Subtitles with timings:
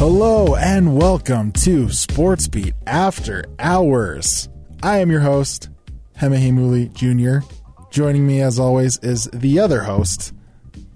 [0.00, 4.48] Hello and welcome to Sports Beat After Hours.
[4.82, 5.68] I am your host,
[6.18, 7.46] Hema Heimuli Jr.
[7.90, 10.32] Joining me, as always, is the other host,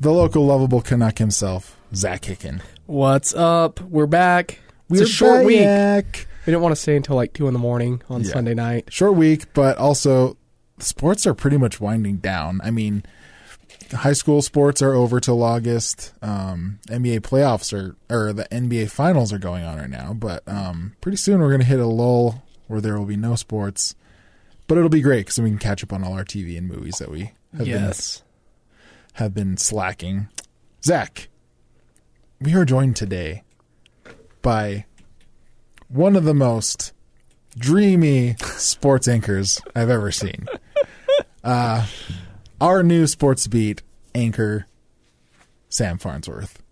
[0.00, 2.62] the local lovable Canuck himself, Zach Hicken.
[2.86, 3.78] What's up?
[3.82, 4.60] We're back.
[4.88, 5.58] We're a short week.
[5.58, 8.32] We didn't want to stay until like two in the morning on Yeah.
[8.32, 8.90] Sunday night.
[8.90, 10.38] Short week, but also
[10.78, 12.58] sports are pretty much winding down.
[12.64, 13.04] I mean,
[13.92, 16.12] high school sports are over till August.
[16.22, 20.12] Um, NBA playoffs are, or the NBA finals are going on right now.
[20.12, 23.34] But um, pretty soon we're going to hit a lull where there will be no
[23.34, 23.94] sports.
[24.66, 26.98] But it'll be great because we can catch up on all our TV and movies
[26.98, 28.18] that we have yes.
[28.18, 28.24] been
[29.14, 30.28] have been slacking.
[30.82, 31.28] Zach,
[32.40, 33.42] we are joined today
[34.42, 34.86] by
[35.88, 36.92] one of the most
[37.56, 40.46] dreamy sports anchors I've ever seen.
[41.44, 41.86] Uh,
[42.60, 43.82] our new sports beat
[44.14, 44.66] anchor,
[45.68, 46.62] Sam Farnsworth.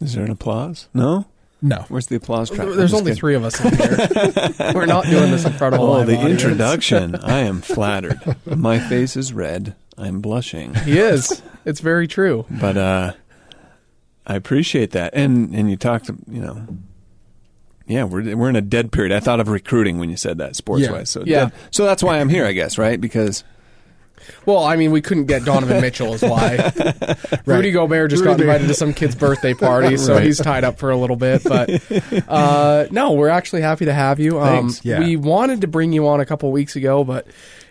[0.00, 0.88] Is there an applause?
[0.92, 1.26] No?
[1.62, 2.68] No, Where's the applause track?
[2.68, 4.72] There's only three of us in here.
[4.74, 6.42] We're not doing this in front of a Oh, live the audience.
[6.42, 7.14] introduction.
[7.22, 8.20] I am flattered.
[8.44, 9.74] My face is red.
[9.96, 10.74] I'm blushing.
[10.74, 11.40] He is.
[11.64, 12.44] It's very true.
[12.50, 13.12] But uh
[14.26, 15.14] I appreciate that.
[15.14, 16.66] And and you talked, you know,
[17.86, 19.10] yeah, we're we're in a dead period.
[19.12, 20.92] I thought of recruiting when you said that sports Yeah.
[20.92, 21.08] wise.
[21.10, 21.44] So Yeah.
[21.46, 23.00] dead- so that's why I'm here, I guess, right?
[23.00, 23.44] Because
[24.44, 26.72] Well, I mean, we couldn't get Donovan Mitchell, is why.
[27.46, 30.24] Rudy Gobert just got invited to some kid's birthday party, so Right.
[30.24, 31.42] he's tied up for a little bit.
[31.44, 31.70] But
[32.28, 34.40] uh, no, we're actually happy to have you.
[34.40, 35.00] Um, Yeah.
[35.00, 37.26] We wanted to bring you on a couple weeks ago, but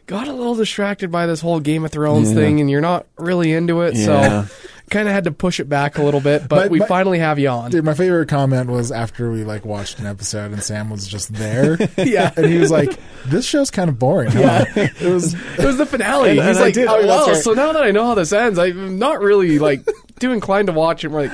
[0.07, 2.35] got a little distracted by this whole Game of Thrones Yeah.
[2.35, 4.05] thing, and you're not really into it, Yeah.
[4.45, 4.47] so
[4.90, 6.47] kind of had to push it back a little bit.
[6.47, 7.72] But My- we my- finally have you on.
[7.72, 11.34] dude, my favorite comment was after we like watched an episode and Sam was just
[11.34, 12.31] there, yeah.
[12.35, 14.40] and he was like, "This show's kind of boring." huh?"
[14.75, 14.90] Yeah.
[15.00, 15.34] it was.
[15.57, 16.31] It was the finale.
[16.31, 17.35] And- He's and like, did- oh, oh, well, right.
[17.38, 19.81] so now that I know how this ends, I'm not really like
[20.19, 21.09] too inclined to watch it.
[21.09, 21.31] We're like,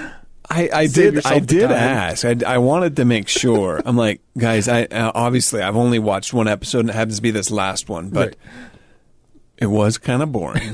[0.49, 1.25] I, I did.
[1.25, 1.71] I did time.
[1.71, 2.25] ask.
[2.25, 3.81] I, I wanted to make sure.
[3.85, 4.67] I'm like, guys.
[4.67, 7.87] I uh, obviously I've only watched one episode, and it happens to be this last
[7.89, 8.37] one, but Right.
[9.61, 10.73] It was kind of boring.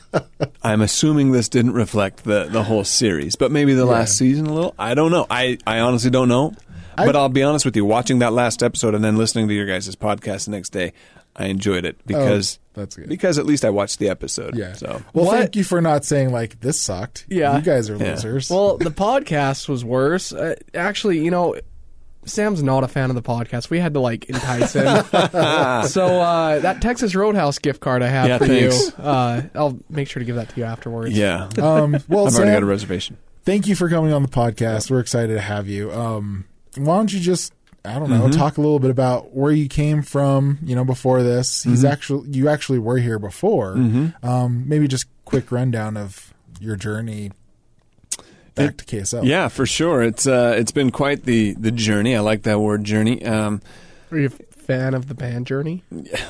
[0.62, 4.52] I'm assuming this didn't reflect the the whole series, but maybe the last season a
[4.52, 4.74] little.
[4.78, 5.26] I don't know.
[5.30, 6.54] I I honestly don't know.
[6.96, 7.84] I- but I'll be honest with you.
[7.84, 10.92] Watching that last episode and then listening to your guys' podcast the next day,
[11.34, 13.08] I enjoyed it because Oh, that's good.
[13.08, 14.56] because at least I watched the episode.
[14.56, 14.74] Yeah.
[14.74, 15.38] So well, What?
[15.38, 17.24] thank you for not saying like this sucked.
[17.28, 17.56] Yeah.
[17.56, 18.10] You guys are Yeah.
[18.10, 18.50] losers.
[18.50, 20.32] Well, the podcast was worse.
[20.32, 21.54] Uh, actually, you know,
[22.24, 23.68] Sam's not a fan of the podcast.
[23.70, 24.84] We had to like entice him.
[25.88, 28.92] so uh, that Texas Roadhouse gift card I have Yeah, for thanks.
[28.98, 31.16] you, uh, I'll make sure to give that to you afterwards.
[31.16, 33.16] yeah, um, well, I've already got a reservation.
[33.44, 34.90] thank you for coming on the podcast.
[34.90, 35.90] We're excited to have you.
[35.92, 36.44] Um,
[36.76, 37.52] why don't you just
[37.84, 38.18] I don't Mm-hmm.
[38.18, 41.64] know, talk a little bit about where you came from, you know, before this.
[41.64, 41.92] He's Mm-hmm.
[41.92, 43.72] actually you actually were here before.
[44.22, 47.32] Um, maybe just quick rundown of your journey
[48.54, 49.24] back to KSL.
[49.24, 50.02] Yeah, for sure.
[50.02, 52.16] It's uh, it's been quite the the journey.
[52.16, 53.24] I like that word journey.
[53.24, 53.60] Um,
[54.10, 55.82] Are you a fan of the band Journey?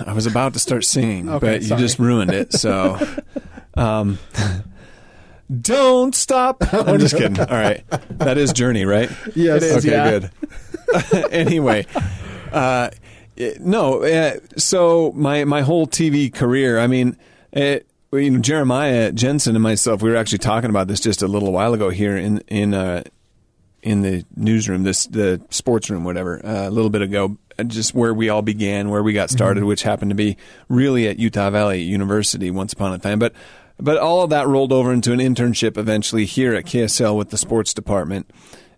[0.07, 2.53] I was about to start singing, Okay, but you just ruined it.
[2.53, 2.99] So,
[3.77, 4.19] um,
[5.61, 6.63] don't stop.
[6.73, 7.39] I'm just kidding.
[7.39, 7.85] All right,
[8.19, 9.11] that is journey, right?
[9.35, 9.63] Yes.
[9.63, 10.19] It is, okay, yeah.
[11.13, 11.31] good.
[11.33, 11.87] anyway,
[12.53, 12.91] uh,
[13.37, 14.03] it- no.
[14.03, 16.79] Uh, so my my whole TV career.
[16.79, 17.17] I mean,
[17.53, 20.03] it, you know, Jeremiah Jensen and myself.
[20.03, 23.03] We were actually talking about this just a little while ago here in in uh,
[23.83, 27.37] in the newsroom, this the sports room, whatever, uh, a little bit ago,
[27.67, 30.37] just where we all began, where we got started, which happened to be
[30.69, 33.33] really at Utah Valley University once upon a time, but.
[33.81, 37.39] But all of that rolled over into an internship eventually here at KSL with the
[37.39, 38.31] sports department.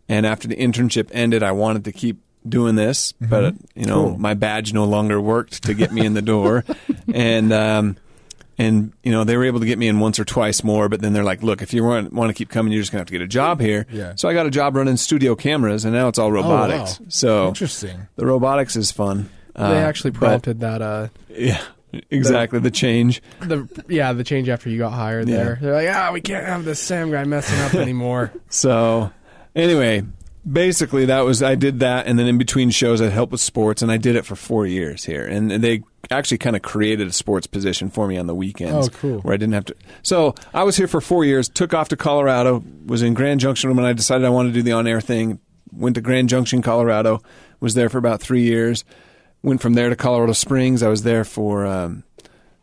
[0.08, 4.10] And after the internship ended, I wanted to keep doing this, but uh, you know,
[4.10, 4.18] Cool.
[4.18, 6.64] my badge no longer worked to get me in the door,
[7.12, 7.96] and um,
[8.58, 10.88] and you know they were able to get me in once or twice more.
[10.88, 13.00] But then they're like, "Look, if you want want to keep coming, you're just gonna
[13.00, 14.12] have to get a job here." Yeah.
[14.16, 17.00] So I got a job running studio cameras, and now it's all robotics.
[17.00, 17.06] wow.
[17.08, 18.06] So Interesting.
[18.16, 19.28] the robotics is fun.
[19.56, 20.82] they Uh, actually but- prompted that.
[20.82, 21.60] Uh, yeah,
[22.10, 23.22] exactly the change.
[23.40, 25.36] the yeah, the change after you got hired Yeah.
[25.36, 25.58] there.
[25.60, 28.32] They're like, ah, we can't have this Sam guy messing up anymore.
[28.48, 29.10] So
[29.54, 30.02] anyway,
[30.50, 33.82] basically that was I did that, and then in between shows I helped with sports,
[33.82, 37.12] and I did it for four years here, and they actually kind of created a
[37.12, 38.88] sports position for me on the weekends.
[38.88, 39.18] Oh, cool.
[39.20, 39.76] Where I didn't have to.
[40.02, 41.48] So I was here for four years.
[41.48, 42.62] Took off to Colorado.
[42.86, 45.38] Was in Grand Junction when I decided I wanted to do the on-air thing.
[45.72, 47.22] Went to Grand Junction, Colorado.
[47.60, 48.84] Was there for about three years.
[49.42, 50.82] Went from there to Colorado Springs.
[50.82, 51.66] I was there for.
[51.66, 52.04] Um,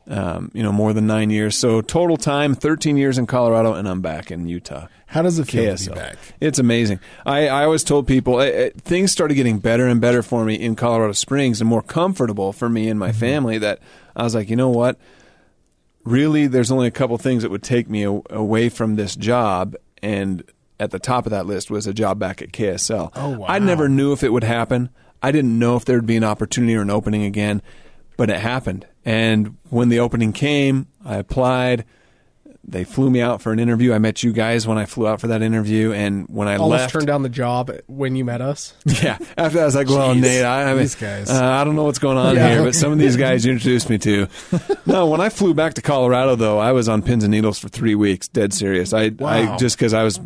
[0.07, 1.56] um, you know, more than nine years.
[1.56, 4.88] So total time, 13 years in Colorado, and I'm back in Utah.
[5.07, 5.94] How does it feel to KSL.
[5.94, 6.18] be back?
[6.39, 7.00] It's amazing.
[7.25, 10.56] I, I always told people eh, eh, things started getting better and better for me
[10.56, 13.80] in Colorado Springs and more comfortable for me and my family that
[14.15, 14.98] I was like, you know what?
[16.03, 19.75] Really, there's only a couple things that would take me a- away from this job.
[20.01, 20.44] And
[20.80, 23.12] at the top of that list was a job back at KSL.
[23.13, 23.45] Oh, wow.
[23.48, 24.89] I never knew if it would happen.
[25.21, 27.62] I didn't know if there'd be an opportunity or an opening again,
[28.18, 28.86] but it happened.
[29.06, 31.86] And when the opening came, I applied
[32.63, 33.92] they flew me out for an interview.
[33.92, 36.80] I met you guys when I flew out for that interview, and when I Almost
[36.80, 38.75] left, turned down the job when you met us.
[38.86, 39.18] yeah.
[39.36, 40.22] After that, I was like, "Well, Jeez.
[40.22, 41.30] Nate, I, I mean, These guys.
[41.31, 42.50] Uh, I don't know what's going on Yeah.
[42.50, 44.28] here, but some of these guys you introduced me to."
[44.86, 47.68] no, when I flew back to Colorado, though, I was on pins and needles for
[47.68, 48.94] three weeks, dead serious.
[48.94, 49.58] I, I Wow.
[49.58, 50.19] just because I was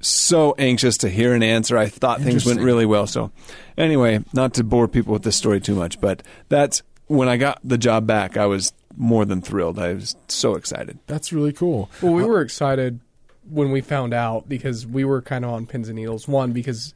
[0.00, 1.76] so anxious to hear an answer.
[1.76, 3.08] I thought things went really well.
[3.08, 3.32] So,
[3.76, 7.60] anyway, not to bore people with this story too much, but that's when I got
[7.64, 8.36] the job back.
[8.36, 9.78] I was more than thrilled.
[9.78, 10.98] I was so excited.
[11.06, 11.90] That's really cool.
[12.02, 13.00] Well, we were excited
[13.48, 16.26] when we found out because we were kind of on pins and needles.
[16.26, 16.94] One, because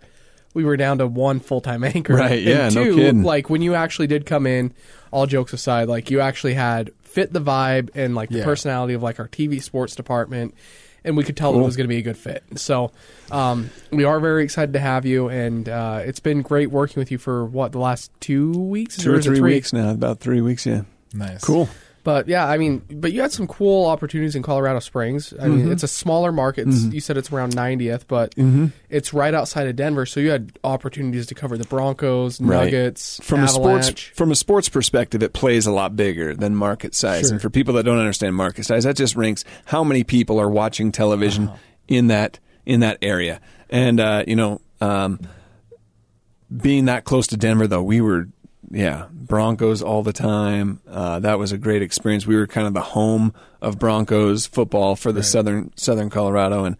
[0.54, 2.14] we were down to one full time anchor.
[2.14, 3.22] Right, And yeah, no two, kidding.
[3.22, 4.72] like when you actually did come in,
[5.12, 8.44] all jokes aside, like you actually had fit the vibe and like the Yeah.
[8.44, 10.54] personality of like our TV sports department.
[11.04, 12.42] And we could tell that it was going to be a good fit.
[12.56, 12.92] So
[13.30, 17.10] um, we are very excited to have you, and uh, it's been great working with
[17.10, 20.20] you for what the last two weeks, Two or is it three weeks now, about
[20.20, 20.66] three weeks.
[20.66, 20.82] Yeah,
[21.14, 21.42] Nice.
[21.42, 21.68] cool.
[22.02, 25.32] But yeah, I mean, but you had some cool opportunities in Colorado Springs.
[25.34, 25.56] I Mm-hmm.
[25.56, 26.66] mean, it's a smaller market.
[26.68, 28.66] It's, You said it's around 90th, but Mm-hmm.
[28.88, 30.06] it's right outside of Denver.
[30.06, 32.64] So you had opportunities to cover the Broncos, Right.
[32.64, 36.94] Nuggets, from a sports from a sports perspective, it plays a lot bigger than market
[36.94, 37.26] size.
[37.26, 37.32] Sure.
[37.32, 40.48] And for people that don't understand market size, that just ranks how many people are
[40.48, 41.50] watching television
[41.86, 43.40] in that in that area.
[43.68, 45.20] And uh, you know, um,
[46.54, 48.28] being that close to Denver, though, we were
[48.70, 50.80] yeah Broncos all the time.
[50.88, 52.26] Uh, that was a great experience.
[52.26, 56.76] We were kind of the home of Broncos football for the southern Southern Colorado, and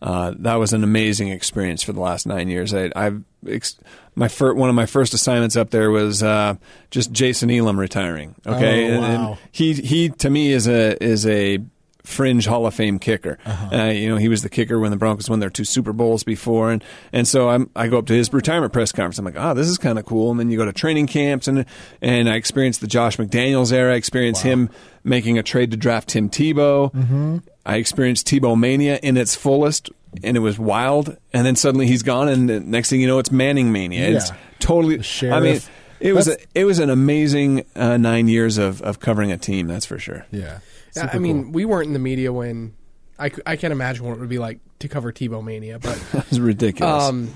[0.00, 2.74] uh, that was an amazing experience for the last nine years.
[2.74, 3.78] I, I've ex-
[4.16, 6.54] my fir- one of my first assignments up there was uh,
[6.90, 8.34] just Jason Elam retiring.
[8.46, 11.58] Okay, Oh, And- and he he to me is a is a
[12.04, 13.38] fringe Hall of Fame kicker.
[13.44, 13.76] Uh-huh.
[13.76, 16.24] Uh, you know, he was the kicker when the Broncos won their two Super Bowls
[16.24, 16.82] before, and
[17.12, 19.18] and so I'm, I go up to his retirement press conference.
[19.18, 20.30] I'm like, oh, this is kind of cool.
[20.30, 21.64] And then you go to training camps, and
[22.00, 23.92] and I experienced the Josh McDaniels era.
[23.92, 24.70] I experienced him
[25.04, 26.92] making a trade to draft Tim Tebow.
[26.92, 27.38] Mm-hmm.
[27.64, 29.90] I experienced Tebow mania in its fullest.
[30.22, 33.18] And it was wild, and then suddenly he's gone, and the next thing you know,
[33.18, 34.10] it's Manning mania.
[34.10, 35.02] It's totally.
[35.22, 35.58] I mean,
[36.00, 39.68] it was a, it was an amazing uh, nine years of, of covering a team.
[39.68, 40.26] That's for sure.
[40.30, 40.58] Yeah.
[40.94, 41.52] Yeah, Super I mean, cool.
[41.52, 42.74] we weren't in the media when
[43.18, 46.38] I, I can't imagine what it would be like to cover Tebow Mania, but It's
[46.38, 47.04] ridiculous.
[47.04, 47.30] um,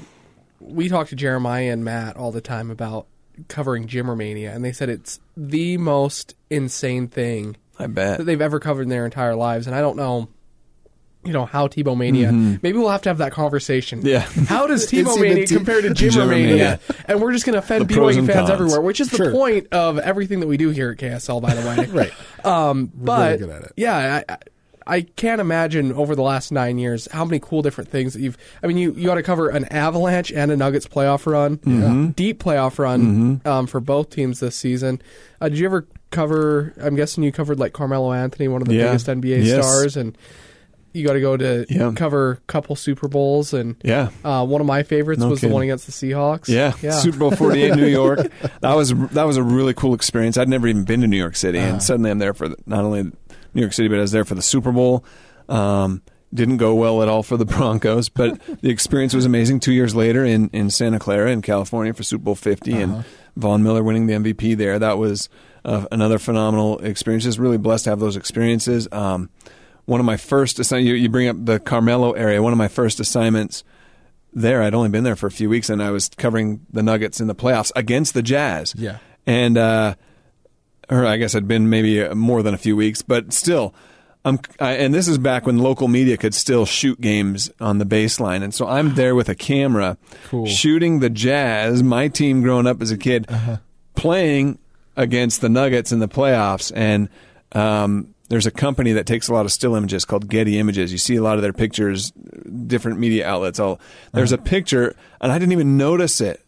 [0.61, 3.07] we talk to Jeremiah and Matt all the time about
[3.49, 8.19] covering Jimmermania, and they said it's the most insane thing I bet.
[8.19, 9.67] that they've ever covered in their entire lives.
[9.67, 10.29] And I don't know,
[11.27, 12.33] you know, how Tebow Mania.
[12.33, 13.99] Maybe we'll have to have that conversation.
[14.03, 14.09] Mm-hmm.
[14.09, 14.45] Yeah.
[14.47, 16.81] How does Tebow Mania T- compare to Jimmer Mania?
[17.07, 18.51] And we're just going to offend BYU fans cons.
[18.51, 21.67] everywhere, which is the point of everything that we do here at KSL, by the
[21.67, 21.87] way.
[21.97, 22.13] Right.
[22.45, 23.73] Um, but it.
[23.77, 24.39] yeah, I, I-
[24.89, 28.39] I can't imagine over the last nine years how many cool different things that you've.
[28.63, 32.07] I mean, you you got to cover an Avalanche and a Nuggets playoff run, Mm-hmm.
[32.11, 35.03] deep playoff run um, for both teams this season.
[35.41, 36.73] Uh, did you ever cover?
[36.81, 38.85] I'm guessing you covered like Carmelo Anthony, one of the Yeah.
[38.85, 39.67] biggest NBA Yes.
[39.67, 40.17] stars, and
[40.97, 41.93] you got to go to Yeah.
[41.95, 43.53] cover a couple Super Bowls.
[43.55, 44.09] And Yeah.
[44.25, 46.49] uh, one of my favorites No was the one against the Seahawks.
[46.49, 46.73] Yeah.
[46.83, 46.91] yeah.
[47.01, 48.31] Super Bowl 48 New York.
[48.61, 50.37] That was that was a really cool experience.
[50.37, 51.69] I'd never even been to New York City Uh-huh.
[51.75, 54.25] and suddenly I'm there for the, not only New York City but I was there
[54.25, 55.05] for the Super Bowl.
[55.49, 56.03] Um,
[56.35, 59.61] didn't go well at all for the Broncos, but the experience was amazing.
[59.61, 63.05] Two years later in, in Santa Clara in California for Super Bowl 50 and
[63.37, 64.79] Von Miller winning the MVP there.
[64.79, 65.29] That was
[65.65, 67.25] uh, another phenomenal experience.
[67.25, 68.89] Just really blessed to have those experiences.
[68.91, 69.31] Um,
[69.87, 72.43] one of my first assign- you, you bring up the Carmelo area.
[72.43, 73.65] One of my first assignments
[74.33, 77.21] there, I'd only been there for a few weeks, and I was covering the Nuggets
[77.21, 78.75] in the playoffs against the Jazz.
[78.77, 78.99] Yeah.
[79.27, 79.95] and uh,
[80.91, 83.75] or I guess I'd been maybe uh, more than a few weeks, but still.
[84.25, 87.85] I'm, I, and this is back when local media could still shoot games on the
[87.87, 90.47] baseline, and so I'm there with a camera, Cool.
[90.47, 93.29] shooting the Jazz, my team growing up as a kid,
[93.95, 94.59] playing
[94.97, 96.73] against the Nuggets in the playoffs.
[96.75, 97.09] And
[97.53, 100.93] um, there's a company that takes a lot of still images called Getty Images.
[100.93, 103.61] You see a lot of their pictures, different media outlets.
[103.61, 103.81] All
[104.13, 106.45] there's a picture, and I didn't even notice it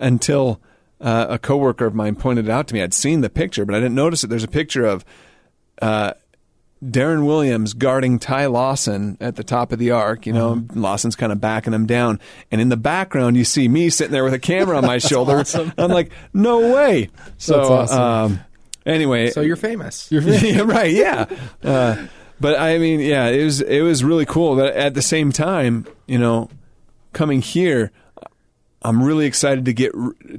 [0.00, 0.60] until
[1.00, 2.82] uh, a coworker of mine pointed it out to me.
[2.82, 4.26] I'd seen the picture, but I didn't notice it.
[4.28, 5.04] There's a picture of
[5.80, 6.14] uh,
[6.84, 10.26] Deron Williams guarding Ty Lawson at the top of the arc.
[10.26, 12.18] You know, Lawson's kind of backing him down,
[12.50, 15.44] and in the background you see me sitting there with a camera on my shoulder.
[15.78, 17.10] I'm like, no way.
[17.38, 18.00] So, That's awesome.
[18.00, 18.40] um,
[18.90, 20.10] anyway, So you're famous.
[20.42, 21.26] yeah, right, yeah.
[21.62, 22.06] Uh,
[22.40, 24.56] but I mean, yeah, it was it was really cool.
[24.56, 26.48] But at the same time, you know,
[27.12, 27.92] coming here,
[28.82, 29.92] I'm really excited to get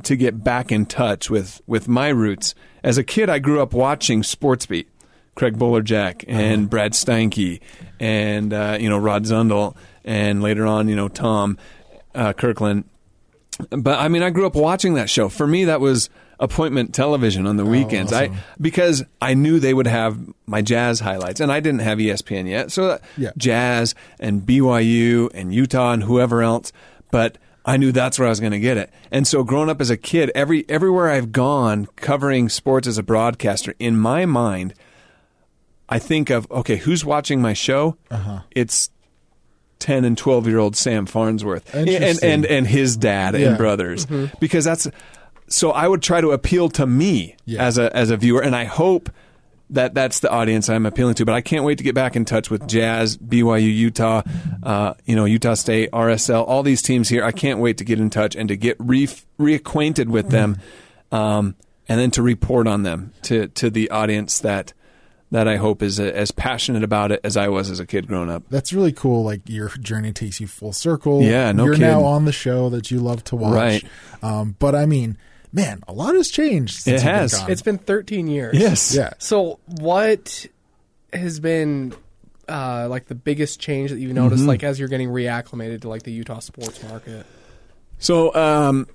[0.04, 2.56] to get back in touch with with my roots.
[2.84, 4.88] As a kid, I grew up watching Sportsbeat,
[5.36, 7.62] Craig Bolerjack and Brad Steinke,
[8.00, 11.60] and uh, you know Rod Zundel, and later on, you know Tom
[12.16, 12.86] uh, Kirkland.
[13.70, 15.30] But I mean, I grew up watching that show.
[15.30, 16.10] For me, that was
[16.42, 18.12] appointment television on the weekends.
[18.12, 20.18] I because I knew they would have
[20.48, 23.30] my jazz highlights, and I didn't have ESPN yet, so Yeah.
[23.38, 26.74] jazz and BYU and Utah and whoever else.
[27.12, 28.90] But I knew that's where I was going to get it.
[29.12, 33.04] And so, growing up as a kid, every everywhere I've gone covering sports as a
[33.04, 34.74] broadcaster, in my mind,
[35.88, 37.98] I think of okay, who's watching my show?
[38.10, 38.40] Uh-huh.
[38.52, 38.90] It's
[39.80, 41.90] 10 and 12 year old Sam Farnsworth and,
[42.24, 43.50] and, and his dad Yeah.
[43.50, 44.06] and brothers
[44.40, 44.88] because that's
[45.52, 47.64] so I would try to appeal to me Yeah.
[47.64, 49.10] as a as a viewer and I hope
[49.70, 52.26] that that's the audience I'm appealing to but I can't wait to get back in
[52.26, 54.22] touch with Jazz BYU Utah
[54.64, 58.00] uh, you know Utah State RSL all these teams here I can't wait to get
[58.00, 59.08] in touch and to get re-
[59.40, 60.58] reacquainted with them
[61.12, 61.56] um,
[61.88, 64.74] and then to report on them to to the audience that
[65.32, 68.08] that I hope is uh, as passionate about it as I was as a kid
[68.08, 69.24] growing up That's really cool.
[69.24, 71.22] Like your journey takes you full circle.
[71.22, 73.54] Yeah, no You're now on the show that you love to watch.
[73.54, 73.86] Right.
[74.22, 75.18] Um, but I mean,
[75.52, 76.76] man, a lot has changed.
[76.82, 77.34] Since It you've been has.
[77.34, 77.52] gone.
[77.52, 78.58] It's been 13 years.
[78.58, 79.14] yes yeah.
[79.18, 80.46] So what
[81.14, 81.94] has been
[82.48, 86.04] uh, like the biggest change that you've noticed, like as you're getting reacclimated to like
[86.04, 87.26] the Utah sports market?
[88.00, 88.88] So, um,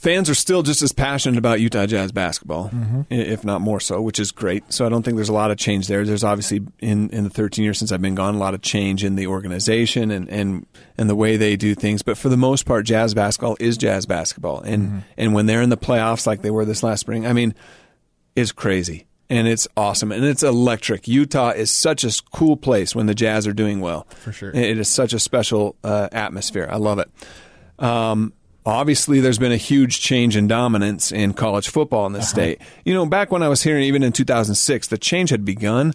[0.00, 4.00] fans are still just as passionate about Utah Jazz basketball, i if not more so,
[4.00, 4.72] which is great.
[4.72, 6.04] So, I don't think there's a lot of change there.
[6.04, 9.04] There's obviously in, in the 13 years since I've been gone, a lot of change
[9.04, 10.66] in the organization and, and,
[10.96, 12.00] and the way they do things.
[12.02, 15.70] But for the most part, Jazz basketball is Jazz basketball, and and when they're in
[15.70, 17.54] the playoffs like they were this last spring, I mean,
[18.34, 19.06] it's crazy.
[19.28, 21.06] And it's awesome and it's electric.
[21.06, 24.08] Utah is such a cool place when the Jazz are doing well.
[24.16, 24.50] For sure.
[24.50, 26.68] It is such a special uh, atmosphere.
[26.68, 27.08] I love it.
[27.78, 28.32] Um,
[28.64, 32.60] obviously, there's been a huge change in dominance in college football in this state.
[32.84, 35.94] You know, back when I was here, even in 2006, the change had begun,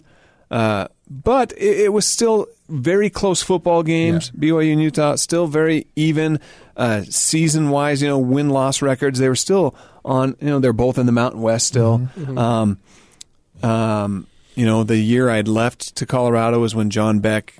[0.50, 4.30] uh, but it, it was still very close football games.
[4.32, 6.40] BYU and Utah still very even
[6.76, 8.02] uh, season wise.
[8.02, 9.18] You know, win loss records.
[9.18, 10.36] They were still on.
[10.40, 12.08] You know, they're both in the Mountain West still.
[12.38, 12.78] Um,
[13.62, 17.54] um, you know, the year I'd left to Colorado was when John Beck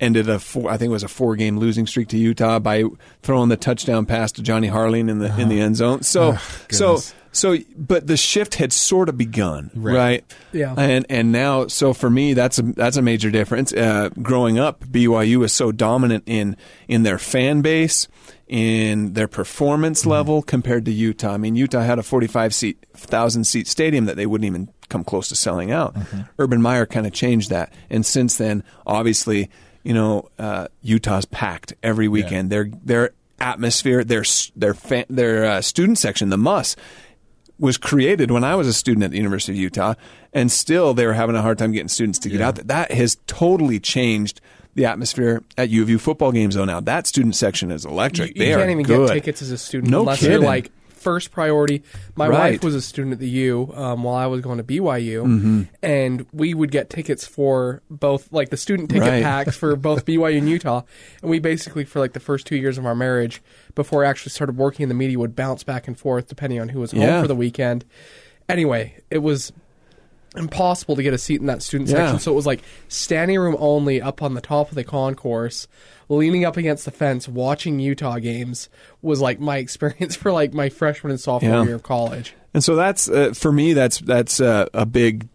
[0.00, 2.84] ended a four, I think it was a four game losing streak to Utah by
[3.22, 5.66] throwing the touchdown pass to Johnny Harline in the in the uh-huh.
[5.66, 6.02] end zone.
[6.02, 7.00] So oh, so
[7.32, 9.94] so but the shift had sort of begun, right?
[9.94, 10.34] Right.
[10.52, 10.74] Yeah.
[10.76, 13.72] And and now so for me that's a that's a major difference.
[13.72, 16.56] Uh, growing up, BYU was so dominant in
[16.88, 18.08] in their fan base,
[18.48, 20.10] in their performance mm-hmm.
[20.10, 21.34] level compared to Utah.
[21.34, 25.04] I mean, Utah had a 45 seat thousand seat stadium that they wouldn't even come
[25.04, 25.94] close to selling out.
[25.94, 26.20] Mm-hmm.
[26.38, 29.50] Urban Meyer kind of changed that, and since then, obviously,
[29.82, 32.50] you know, uh, Utah's packed every weekend.
[32.50, 34.24] Their their atmosphere, their
[34.56, 36.76] their fan, their uh, student section, the Muss,
[37.58, 39.94] was created when I was a student at the University of Utah,
[40.32, 42.64] and still they were having a hard time getting students to get out there.
[42.64, 44.40] That has totally changed
[44.74, 46.54] the atmosphere at U of U football games.
[46.54, 48.36] Though now that student section is electric.
[48.36, 49.08] You, you they can't even good.
[49.08, 50.46] get tickets as a student No unless you're kidding.
[50.46, 50.70] like
[51.08, 51.82] first priority.
[52.16, 52.52] My Right.
[52.52, 55.62] wife was a student at the U um, while I was going to BYU, Mm-hmm.
[55.82, 59.22] and we would get tickets for both, like the student ticket Right.
[59.22, 60.82] packs for both BYU and Utah.
[61.22, 63.40] And we basically, for like the first two years of our marriage,
[63.74, 66.68] before I actually started working in the media, would bounce back and forth depending on
[66.70, 67.22] who was home Yeah.
[67.22, 67.84] for the weekend.
[68.48, 69.52] Anyway, it was
[70.38, 71.96] impossible to get a seat in that student Yeah.
[71.96, 72.18] section.
[72.20, 75.68] So it was like standing room only up on the top of the concourse,
[76.08, 78.68] leaning up against the fence, watching Utah games
[79.02, 81.64] was like my experience for like my freshman and sophomore Yeah.
[81.64, 82.34] year of college.
[82.54, 83.72] And so that's uh, for me.
[83.74, 85.28] That's that's uh, a big,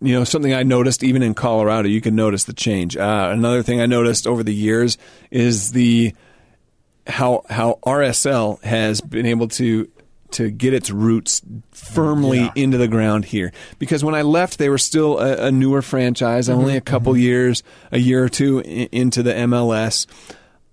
[0.00, 1.88] you know, something I noticed even in Colorado.
[1.88, 2.96] You can notice the change.
[2.96, 4.96] Uh, another thing I noticed over the years
[5.30, 6.14] is the
[7.06, 9.88] how how RSL has been able to
[10.32, 13.52] to get its roots firmly into the ground here.
[13.78, 17.62] Because when I left, they were still a, a newer franchise, only a couple years,
[17.92, 20.06] a year or two i- into the MLS.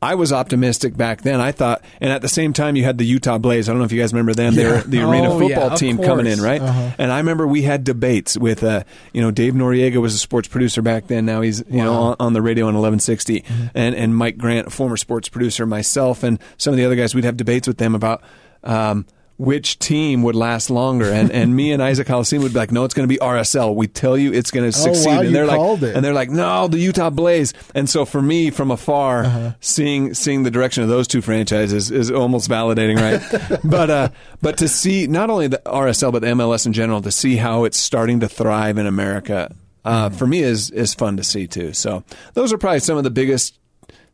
[0.01, 1.39] I was optimistic back then.
[1.39, 3.69] I thought, and at the same time, you had the Utah Blaze.
[3.69, 4.53] I don't know if you guys remember them.
[4.53, 6.59] They were the arena Oh, yeah, football of team coming in, course.
[6.59, 6.95] right?
[6.97, 8.83] And I remember we had debates with, uh,
[9.13, 11.25] you know, Dave Noriega was a sports producer back then.
[11.25, 14.71] Now he's, you know, on, on the radio on 1160, and and Mike Grant, a
[14.71, 17.15] former sports producer, myself, and some of the other guys.
[17.15, 18.21] We'd have debates with them about.
[18.65, 19.05] Um,
[19.37, 21.11] which team would last longer?
[21.11, 23.75] And and me and Isaac Coliseum would be like, no, it's going to be RSL.
[23.75, 25.11] We tell you it's going to Oh, wow, succeed.
[25.11, 25.95] and you they're called like, it.
[25.95, 27.53] and they're like, no, the Utah Blaze.
[27.73, 29.51] And so for me, from afar, Uh-huh.
[29.59, 33.59] seeing seeing the direction of those two franchises is almost validating, right?
[33.63, 34.09] but uh,
[34.41, 37.63] but to see not only the RSL but the MLS in general, to see how
[37.63, 39.53] it's starting to thrive in America,
[39.85, 40.17] uh, Mm-hmm.
[40.17, 41.73] for me is is fun to see too.
[41.73, 42.03] So
[42.35, 43.57] those are probably some of the biggest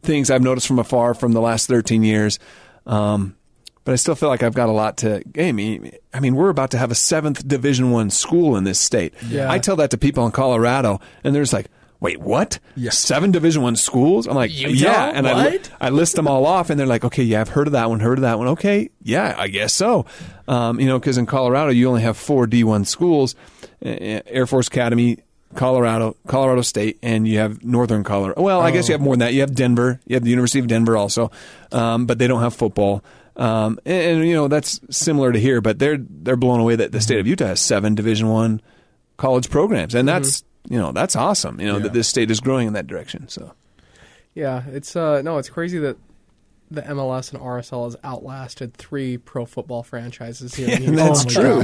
[0.01, 2.39] things I've noticed from afar from the last 13 years.
[2.87, 3.35] Um,
[3.89, 5.23] but I still feel like I've got a lot to.
[5.35, 8.79] I mean, I mean, we're about to have a seventh Division One school in this
[8.79, 9.15] state.
[9.27, 9.51] Yeah.
[9.51, 12.59] I tell that to people in Colorado, and there's like, "Wait, what?
[12.75, 12.91] Yeah.
[12.91, 14.69] Seven Division One schools?" I'm like, Utah?
[14.75, 17.49] "Yeah," and I, li- I list them all off, and they're like, "Okay, yeah, I've
[17.49, 18.49] heard of that one, heard of that one.
[18.49, 20.05] Okay, yeah, I guess so."
[20.47, 23.33] Um, you know, because in Colorado, you only have four D1 schools:
[23.81, 25.17] Air Force Academy,
[25.55, 28.39] Colorado, Colorado State, and you have Northern Colorado.
[28.39, 29.33] Well, I guess you have more than that.
[29.33, 29.99] You have Denver.
[30.05, 31.31] You have the University of Denver also,
[31.71, 33.03] um, but they don't have football.
[33.39, 36.91] Um, and, and, you know that's similar to here, but they're they're blown away that
[36.91, 38.61] the state of Utah has seven Division One
[39.17, 41.59] college programs, and that's you know that's awesome.
[41.61, 41.83] You know Yeah.
[41.83, 43.29] that this state is growing in that direction.
[43.29, 43.53] So
[44.35, 45.95] Yeah, it's uh no, it's crazy that
[46.69, 50.69] the MLS and RSL has outlasted three pro football franchises here.
[50.75, 51.63] in And that's Oh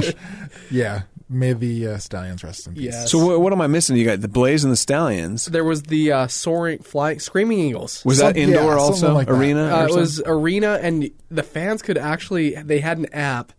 [0.70, 1.02] Yeah.
[1.28, 2.84] May the uh, Stallions rest in peace.
[2.84, 3.10] Yes.
[3.10, 3.96] so what, what am I missing?
[3.96, 5.46] You got the Blaze and the Stallions.
[5.46, 8.04] There was the uh, soaring, flying, screaming eagles.
[8.04, 9.34] Was Some- that indoor yeah, also something like that.
[9.34, 9.62] arena?
[9.64, 9.96] Uh, it something?
[9.96, 12.54] was arena, and the fans could actually.
[12.54, 13.52] They had an app,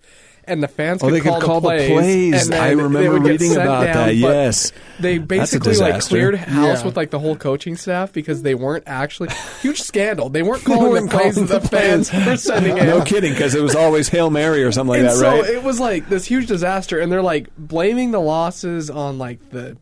[0.47, 1.91] and the fans Oh, could they could call, call the the plays.
[1.91, 2.45] plays.
[2.47, 4.71] and I remember would reading about down, that, yes.
[4.99, 6.85] they basically like cleared house Yeah.
[6.85, 9.29] with like the whole coaching staff because they weren't actually
[9.61, 10.29] huge scandal.
[10.29, 12.25] They weren't calling weren't the plays calling the the fans plays.
[12.25, 12.85] were sending in.
[12.85, 15.49] no kidding, because it was always Hail Mary or something like and that, so right?
[15.49, 19.77] it was like this huge disaster, and they're like blaming the losses on like the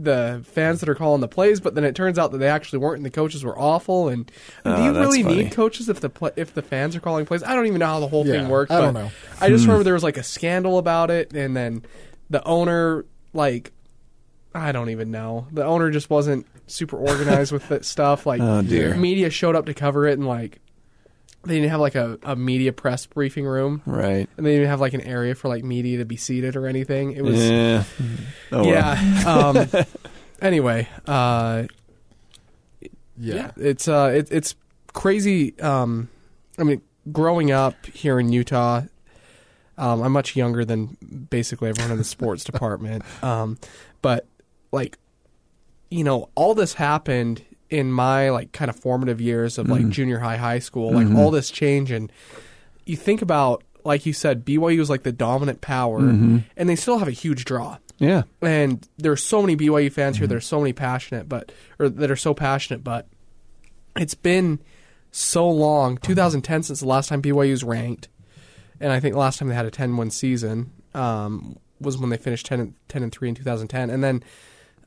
[0.00, 2.78] the fans that are calling the plays, but then it turns out that they actually
[2.78, 4.08] weren't, and the coaches were awful.
[4.08, 4.32] And do
[4.64, 5.44] Oh, you really funny.
[5.44, 7.42] need coaches if the pla if the fans are calling plays?
[7.42, 8.70] I don't even know how the whole thing Yeah, worked.
[8.70, 9.10] I don't know.
[9.40, 9.52] I Hmm.
[9.54, 11.82] just remember there was like a scandal about it, and then
[12.30, 13.72] the owner like.
[14.54, 15.46] I don't even know.
[15.52, 18.24] The owner just wasn't super organized with that stuff.
[18.24, 18.96] Like, Oh, dear.
[18.96, 20.58] media showed up to cover it, and like,
[21.44, 24.28] they didn't have like a, a media press briefing room right.
[24.36, 27.12] and they didn't have like an area for like media to be seated or anything.
[27.12, 27.84] It was Yeah.
[28.52, 29.56] Oh, well.
[29.56, 29.68] um,
[30.42, 31.64] anyway, uh,
[32.80, 33.34] Yeah.
[33.34, 34.54] yeah, it's uh, it, it's
[34.92, 35.58] crazy.
[35.60, 36.08] Um,
[36.58, 38.82] I mean, growing up here in Utah,
[39.76, 40.96] um, I'm much younger than
[41.30, 43.04] basically everyone in the sports department.
[43.22, 43.58] Um,
[44.02, 44.26] but
[44.72, 44.98] like,
[45.90, 49.90] you know, all this happened in my like kind of formative years of like mm-hmm.
[49.90, 50.92] junior high, high school.
[50.92, 51.18] Like mm-hmm.
[51.18, 52.10] all this change, and
[52.86, 56.38] you think about like you said, BYU is like the dominant power, mm-hmm.
[56.56, 58.22] and they still have a huge draw Yeah.
[58.42, 60.26] and there's so many BYU fans here.
[60.26, 62.84] There's so many passionate, but or that are so passionate.
[62.84, 63.06] But
[63.96, 64.60] it's been
[65.10, 68.08] so long, 2010 since the last time BYU's ranked,
[68.80, 72.16] and I think the last time they had a 10-1 season um, was when they
[72.16, 74.22] finished 10 and, 10 and three in 2010, and then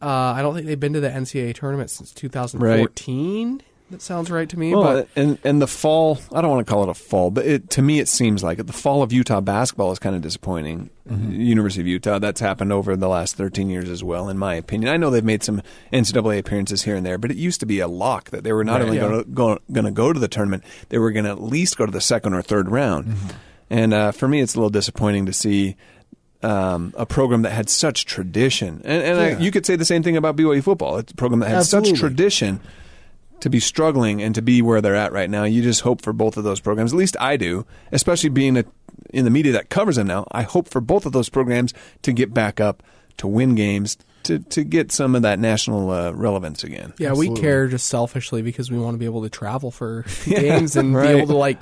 [0.02, 3.62] uh, I don't think they've been to the NCAA tournament since 2014.
[3.92, 4.74] That sounds right to me.
[4.74, 7.46] Well, but and and the fall, I don't want to call it a fall, but
[7.46, 8.66] it, to me it seems like it.
[8.66, 10.90] The fall of Utah basketball is kind of disappointing.
[11.10, 14.94] University of Utah, that's happened over the last 13 years as well, in my opinion.
[14.94, 15.62] I know they've made some
[15.92, 18.64] NCAA appearances here and there, but it used to be a lock that they were
[18.64, 18.84] not Right.
[18.84, 19.10] only Yeah.
[19.10, 21.76] going to go, going to go to the tournament, they were going to at least
[21.78, 23.14] go to the second or third round.
[23.70, 25.76] And uh, for me, it's a little disappointing to see
[26.44, 28.82] um, a program that had such tradition.
[28.84, 30.98] And, and I, you could say the same thing about BYU football.
[30.98, 32.60] It's a program that had such tradition
[33.42, 35.44] to be struggling and to be where they're at right now.
[35.44, 36.94] You just hope for both of those programs.
[36.94, 38.66] At least I do, especially being a,
[39.12, 40.28] in the media that covers them now.
[40.32, 41.74] I hope for both of those programs
[42.04, 42.84] to get back up,
[43.18, 46.94] to win games, to, to get some of that national uh, relevance again.
[47.00, 47.36] Yeah, Absolutely.
[47.36, 50.96] we care just selfishly because we want to be able to travel for games and
[50.96, 51.14] Right.
[51.14, 51.62] be able to like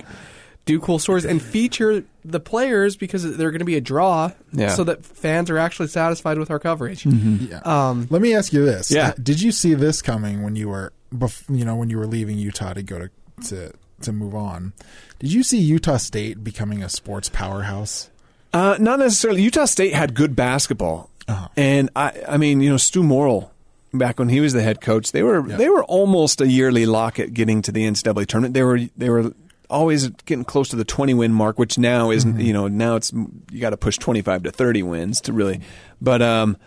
[0.69, 4.69] do cool stories and feature the players because they're going to be a draw, Yeah.
[4.69, 7.05] so that fans are actually satisfied with our coverage.
[7.05, 7.59] Yeah.
[7.65, 8.91] Um, Let me ask you this.
[8.91, 9.09] Yeah.
[9.09, 12.07] Uh, Did you see this coming when you were, bef- you know, when you were
[12.07, 13.09] leaving Utah to go to,
[13.49, 13.71] to,
[14.03, 14.73] to move on?
[15.19, 18.09] Did you see Utah State becoming a sports powerhouse?
[18.53, 19.41] Uh, not necessarily.
[19.41, 21.47] Utah State had good basketball, Uh-huh.
[21.57, 23.51] and I, I mean, you know, Stu Morrill,
[23.93, 27.19] back when he was the head coach, they were they were almost a yearly lock
[27.19, 28.53] at getting to the NCAA tournament.
[28.53, 29.33] They were they were
[29.69, 32.39] always getting close to the twenty win mark, which now is Mm-hmm.
[32.41, 35.61] you know now it's you got to push twenty five to thirty wins to really.
[36.01, 36.57] But um,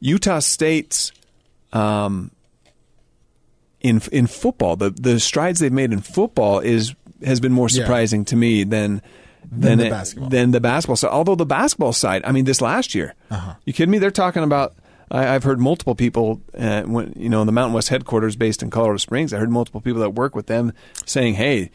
[0.00, 1.12] Utah State's
[1.72, 2.30] um,
[3.80, 7.82] in in football, the the strides they've made in football is has been more Yeah.
[7.82, 9.02] surprising to me than
[9.50, 10.28] Than the it- basketball.
[10.28, 11.10] than the basketball side.
[11.10, 13.54] Although the basketball side, I mean, this last year, Uh-huh.
[13.64, 13.98] you kidding me?
[13.98, 14.74] They're talking about.
[15.08, 18.60] I, I've heard multiple people, uh, when you know, in the Mountain West headquarters based
[18.60, 19.32] in Colorado Springs.
[19.32, 20.72] I heard multiple people that work with them
[21.04, 21.70] saying, "Hey,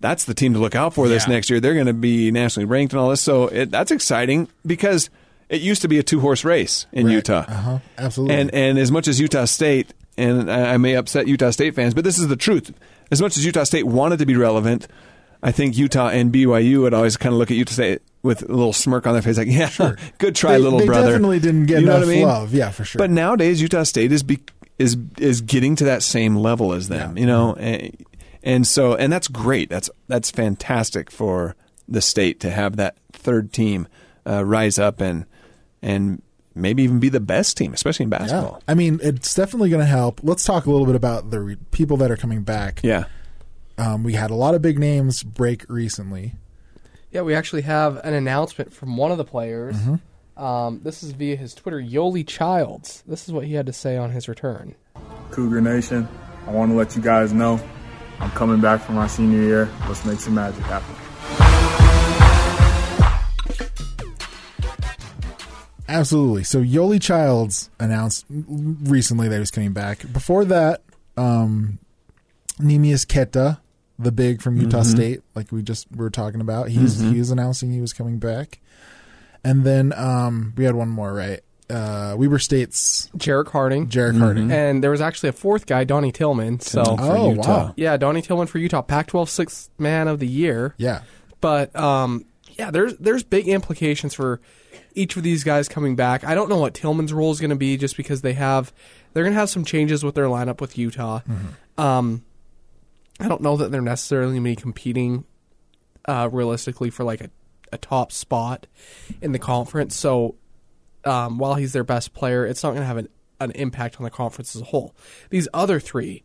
[0.00, 1.34] that's the team to look out for this Yeah.
[1.34, 1.60] next year.
[1.60, 5.10] They're going to be nationally ranked and all this." So it, that's exciting because
[5.48, 7.12] it used to be a two horse race in Right.
[7.14, 7.44] Utah.
[7.48, 7.78] Uh-huh.
[7.98, 8.36] Absolutely.
[8.36, 11.94] And and as much as Utah State, and I, I may upset Utah State fans,
[11.94, 12.72] but this is the truth.
[13.10, 14.86] As much as Utah State wanted to be relevant,
[15.42, 18.52] I think Utah and BYU would always kind of look at Utah State with a
[18.52, 19.70] little smirk on their face, like, "Yeah,
[20.18, 22.26] good try, They- little they brother." definitely didn't get you know enough what I mean?
[22.26, 22.54] love.
[22.54, 22.98] Yeah, for sure.
[22.98, 24.38] But nowadays, Utah State is be,
[24.78, 27.16] is is getting to that same level as them.
[27.16, 27.20] Yeah.
[27.22, 27.56] You know,
[28.42, 29.68] and, and so and that's great.
[29.68, 31.56] That's that's fantastic for
[31.88, 33.88] the state to have that third team
[34.26, 35.26] uh, rise up and
[35.82, 36.22] and
[36.54, 38.18] maybe even be the best team, especially in yeah.
[38.18, 38.62] basketball.
[38.68, 40.20] I mean, it's definitely going to help.
[40.22, 42.80] Let's talk a little bit about the re- people that are coming back.
[42.82, 43.04] Yeah.
[43.78, 46.34] Um, we had a lot of big names break recently.
[47.10, 49.76] Yeah, we actually have an announcement from one of the players.
[50.36, 53.02] Um, this is via his Twitter, Yoli Childs.
[53.06, 54.74] This is what he had to say on his return.
[55.30, 56.06] Cougar Nation,
[56.46, 57.60] I want to let you guys know
[58.20, 59.70] I'm coming back for my senior year.
[59.88, 60.94] Let's make some magic happen.
[65.88, 66.44] Absolutely.
[66.44, 70.10] So Yoli Childs announced recently that he was coming back.
[70.12, 70.82] Before that,
[71.16, 71.78] um,
[72.60, 73.58] Neemias Queta,
[73.98, 77.72] the big from Utah State, like we just were talking about, he's he was announcing
[77.72, 78.60] he was coming back.
[79.42, 81.40] And then um, we had one more, right?
[81.70, 83.88] Uh, Weber State's Jerrick Harding.
[83.88, 84.50] Jerrick Harding.
[84.50, 86.60] And there was actually a fourth guy, Donnie Tillman.
[86.60, 87.06] So, Tillman.
[87.06, 87.48] for Oh Utah.
[87.66, 87.74] wow!
[87.76, 90.74] yeah, Donnie Tillman for Utah, Pac-12 Sixth Man of the Year.
[90.78, 91.02] Yeah,
[91.40, 92.24] But um,
[92.58, 94.40] yeah, there's there's big implications for
[94.94, 96.24] each of these guys coming back.
[96.24, 98.72] I don't know what Tillman's role is going to be, just because they have
[99.12, 101.20] they're going to have some changes with their lineup with Utah.
[101.78, 102.24] Um,
[103.18, 105.24] I don't know that they're necessarily going to be competing
[106.06, 107.30] uh, realistically for like a,
[107.72, 108.66] a top spot
[109.22, 109.94] in the conference.
[109.96, 110.34] So
[111.04, 113.08] um, while he's their best player, it's not going to have an,
[113.40, 114.94] an impact on the conference as a whole.
[115.30, 116.22] These other three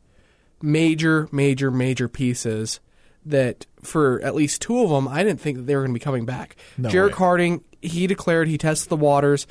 [0.61, 2.79] major, major, major pieces
[3.25, 5.99] that for at least two of them, I didn't think that they were going to
[5.99, 6.55] be coming back.
[6.77, 7.17] No Jerrick way.
[7.17, 9.47] Harding, he declared he tested the waters,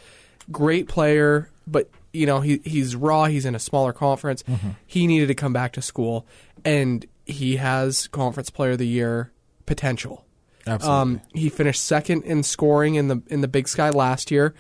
[0.51, 3.25] great player, but you know he he's raw.
[3.25, 4.43] He's in a smaller conference.
[4.45, 4.71] Mm-hmm.
[4.87, 6.27] He needed to come back to school,
[6.65, 9.33] and he has conference player of the year
[9.67, 10.25] potential.
[10.67, 11.01] absolutely.
[11.01, 14.55] Um, he finished second in scoring in the in the Big Sky last year.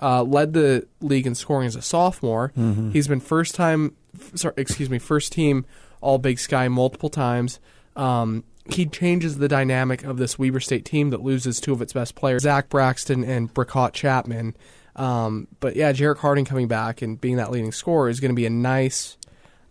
[0.00, 2.52] Uh, led the league in scoring as a sophomore.
[2.92, 3.96] He's been first time,
[4.34, 5.66] sorry, excuse me, first team
[6.00, 7.58] All Big Sky multiple times.
[7.96, 11.92] Um, he changes the dynamic of this Weber State team that loses two of its
[11.92, 14.54] best players, Zach Braxton and Brekkott Chapman.
[14.94, 18.36] Um, but yeah, Jerrick Harding coming back and being that leading scorer is going to
[18.36, 19.16] be a nice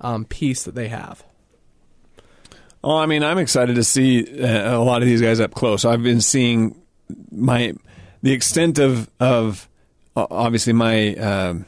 [0.01, 1.23] um, piece that they have.
[2.83, 5.85] Oh, I mean, I'm excited to see uh, a lot of these guys up close.
[5.85, 6.81] I've been seeing
[7.31, 7.73] my
[8.23, 9.67] the extent of of
[10.29, 11.65] obviously my um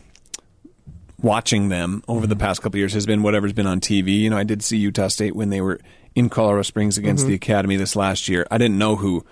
[1.22, 4.20] watching them over the past couple of years has been whatever's been on TV.
[4.20, 5.80] You know, I did see Utah State when they were
[6.16, 8.48] in Colorado Springs against the Academy this last year.
[8.50, 9.26] I didn't know who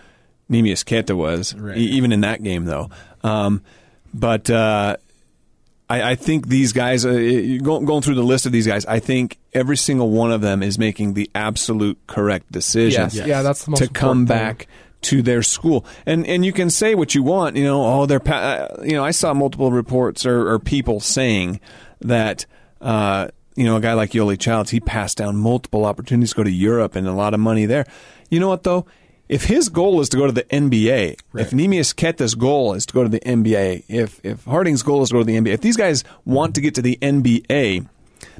[0.51, 1.77] Neemias Queta was, Right.
[1.77, 2.89] e- even in that game though.
[3.23, 3.61] Um,
[4.13, 4.97] but uh,
[5.89, 8.85] I, I think these guys, uh, you go, going through the list of these guys,
[8.85, 13.15] I think every single one of them is making the absolute correct decision Yes.
[13.15, 14.59] Yeah, that's the most to come back.
[14.59, 14.67] thing.
[15.03, 15.85] To their school.
[16.05, 18.33] And and you can say what you want, you know, oh, they're, pa-
[18.71, 21.59] uh, you know, I saw multiple reports or, or people saying
[22.01, 22.45] that,
[22.81, 26.43] uh, you know, a guy like Yoli Childs, he passed down multiple opportunities to go
[26.43, 27.85] to Europe and a lot of money there.
[28.29, 28.85] You know what, though?
[29.29, 32.93] If his goal is to go to the NBA, if Neemias Queta's goal is to
[32.93, 35.61] go to the NBA, if if Harding's goal is to go to the NBA, if
[35.61, 37.87] these guys want to get to the NBA,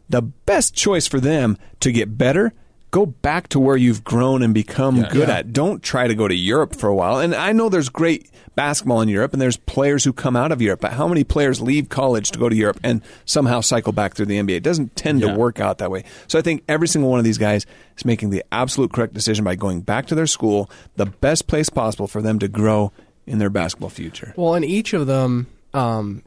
[0.09, 2.53] the best choice for them to get better
[2.91, 5.09] go back to where you've grown and become Yeah.
[5.11, 5.37] good Yeah.
[5.39, 5.53] at.
[5.53, 7.19] Don't try to go to Europe for a while.
[7.19, 10.61] And I know there's great basketball in Europe and there's players who come out of
[10.61, 14.15] Europe, but how many players leave college to go to Europe and somehow cycle back
[14.15, 14.55] through the NBA?
[14.57, 15.33] It doesn't tend Yeah.
[15.33, 16.05] to work out that way.
[16.27, 17.65] So I think every single one of these guys
[17.97, 21.69] is making the absolute correct decision by going back to their school, the best place
[21.69, 22.91] possible for them to grow
[23.27, 24.33] in their basketball future.
[24.37, 26.23] Well, and each of them, um,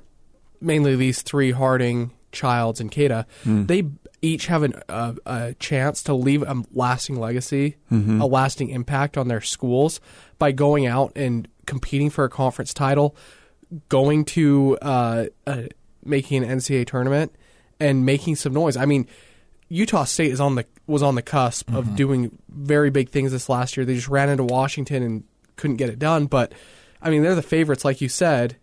[0.60, 3.84] mainly these three, Harding, Childs, and Queta, they
[4.22, 9.28] each have an, a, a chance to leave a lasting legacy, a lasting impact on
[9.28, 10.00] their schools
[10.38, 13.16] by going out and competing for a conference title,
[13.88, 15.62] going to uh, uh,
[16.04, 17.34] making an NCAA tournament,
[17.78, 18.76] and making some noise.
[18.76, 19.06] I mean,
[19.68, 23.48] Utah State is on the was on the cusp of doing very big things this
[23.48, 23.86] last year.
[23.86, 25.24] They just ran into Washington and
[25.56, 26.26] couldn't get it done.
[26.26, 26.52] But
[27.00, 28.56] I mean, they're the favorites, like you said,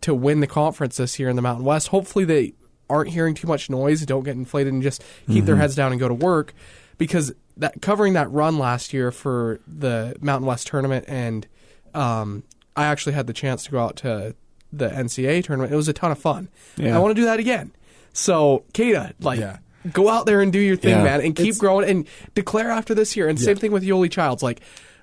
[0.00, 1.88] to win the conference this year in the Mountain West.
[1.88, 2.54] Hopefully, they
[2.90, 6.00] aren't hearing too much noise, don't get inflated, and just keep their heads down and
[6.00, 6.52] go to work.
[6.98, 11.46] Because that covering that run last year for the Mountain West tournament, and
[11.94, 12.42] um,
[12.76, 14.34] I actually had the chance to go out to
[14.72, 15.72] the NCAA tournament.
[15.72, 16.48] It was a ton of fun.
[16.76, 16.96] Yeah.
[16.96, 17.72] I want to do that again.
[18.12, 19.58] So, Queta, like, Yeah.
[19.92, 21.02] go out there and do your thing, Yeah.
[21.04, 23.28] man, and keep It's- growing and declare after this year.
[23.28, 24.42] And same thing with Yoli Childs.
[24.42, 24.60] Like,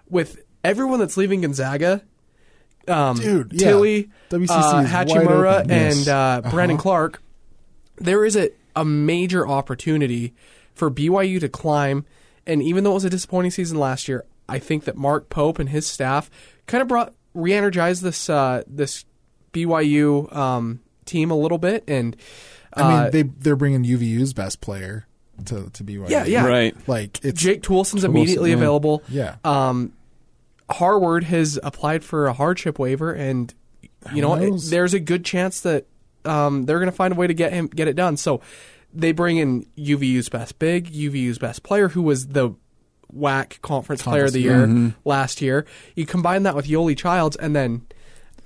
[0.10, 2.02] with everyone that's leaving Gonzaga,
[2.88, 3.68] um, Dude, yeah.
[3.68, 5.72] Tillie, WCC uh, Hachimura, open.
[5.72, 6.82] and uh, Brandon Uh-huh.
[6.84, 7.22] Clark,
[8.04, 10.34] there is a, a major opportunity
[10.74, 12.06] for BYU to climb.
[12.46, 15.60] And even though it was a disappointing season last year, I think that Mark Pope
[15.60, 16.30] and his staff
[16.66, 19.06] kind of brought re-energized this uh, this
[19.54, 21.84] BYU um, team a little bit.
[21.88, 22.16] And
[22.74, 25.06] I mean, uh, they they're bringing UVU's best player
[25.46, 26.10] to to BYU.
[26.10, 26.46] Yeah, yeah.
[26.46, 26.76] Right.
[26.88, 28.58] Like it's Jake Toolson's Toolson, immediately yeah.
[28.58, 29.04] available.
[29.08, 29.36] Yeah.
[29.44, 29.94] Um,
[30.70, 33.54] Harward has applied for a hardship waiver, and
[34.14, 35.86] you know Who it, there's a good chance that
[36.26, 38.18] um, they're going to find a way to get him get it done.
[38.18, 38.42] So
[38.94, 42.54] they bring in UVU's best big, UVU's best player, who was the
[43.16, 44.90] WAC Conference Player of the Year Mm-hmm.
[45.06, 45.66] last year.
[45.96, 47.86] You combine that with Yoli Childs, and then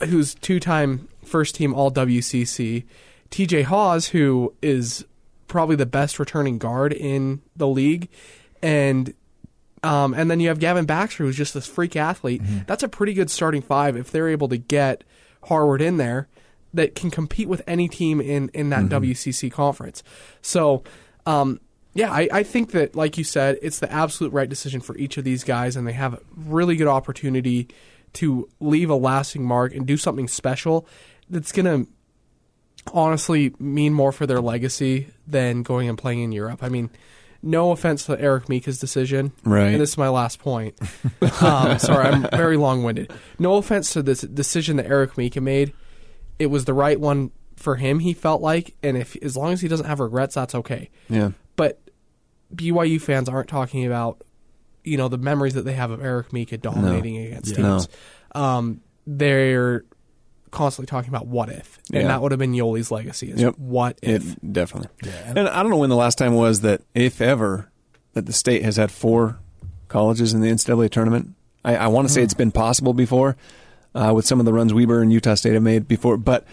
[0.08, 2.84] who's two time first team All WCC,
[3.32, 5.06] TJ Haws, who is
[5.48, 8.10] probably the best returning guard in the league,
[8.62, 9.14] and
[9.84, 12.42] um, and then you have Gavin Baxter, who's just this freak athlete.
[12.66, 15.04] That's a pretty good starting five if they're able to get
[15.44, 16.28] Harward in there
[16.76, 20.04] that can compete with any team in, in that WCC conference.
[20.42, 20.84] So,
[21.26, 21.60] um,
[21.94, 25.18] yeah, I, I think that, like you said, it's the absolute right decision for each
[25.18, 27.70] of these guys, and they have a really good opportunity
[28.14, 30.88] to leave a lasting mark and do something special
[31.30, 31.92] that's going to
[32.94, 36.62] honestly mean more for their legacy than going and playing in Europe.
[36.62, 36.90] I mean,
[37.42, 39.32] no offense to Eric Mika's decision.
[39.44, 39.68] Right.
[39.68, 40.78] And this is my last point.
[41.42, 43.14] um, sorry, I'm very long winded.
[43.40, 45.74] No offense to this decision that Eric Mika made.
[46.40, 48.76] It was the right one for him, he felt like.
[48.84, 50.90] And if as long as he doesn't have regrets, that's okay.
[51.10, 51.32] Yeah.
[51.56, 51.80] But
[52.54, 54.22] BYU fans aren't talking about,
[54.84, 57.64] you know, the memories that they have of Eric Mika dominating against Yeah.
[57.70, 57.88] teams.
[58.34, 59.84] Um, they're
[60.52, 62.08] constantly talking about what if, and Yeah.
[62.10, 63.30] that would have been Yoli's legacy.
[63.32, 63.56] Is Yep.
[63.58, 64.34] what if?
[64.34, 64.90] It definitely.
[65.28, 67.70] and- and, I don't know when the last time was that, if ever,
[68.14, 69.40] that the state has had four
[69.90, 71.32] colleges in the NCAA tournament.
[71.66, 72.26] I, I want to say Hmm.
[72.26, 73.36] it's been possible before,
[73.96, 76.46] uh, with some of the runs Weber and Utah State have made before, but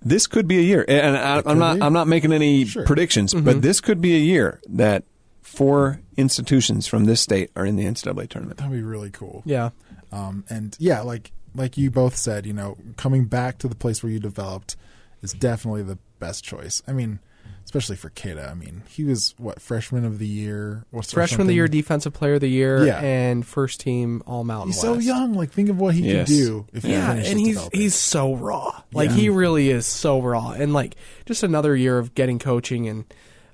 [0.00, 0.84] this could be a year.
[0.88, 1.76] And I, I'm not.
[1.76, 1.82] be.
[1.82, 2.84] I'm not making any Sure.
[2.84, 3.44] predictions, Mm-hmm.
[3.44, 5.04] but this could be a year that
[5.42, 8.58] four institutions from this state are in the NCAA tournament.
[8.58, 9.42] that'd be really cool.
[9.44, 9.70] Yeah.
[10.10, 14.02] Um, and yeah, like like you both said, you know, coming back to the place
[14.02, 14.74] where you developed
[15.22, 16.82] is definitely the best choice.
[16.88, 17.18] I mean,
[17.64, 18.48] especially for Queta.
[18.50, 22.12] I mean, he was what freshman of the year, or Freshman of the year, defensive
[22.12, 23.00] player of the year, Yeah.
[23.00, 25.34] and first team All Mountain He's so young.
[25.34, 26.28] Like, think of what he Yes.
[26.28, 27.80] could do if Yeah, finishes and he's developing.
[27.80, 28.82] he's so raw.
[28.92, 29.16] Like Yeah.
[29.16, 30.96] he really is so raw, and like
[31.26, 33.04] just another year of getting coaching and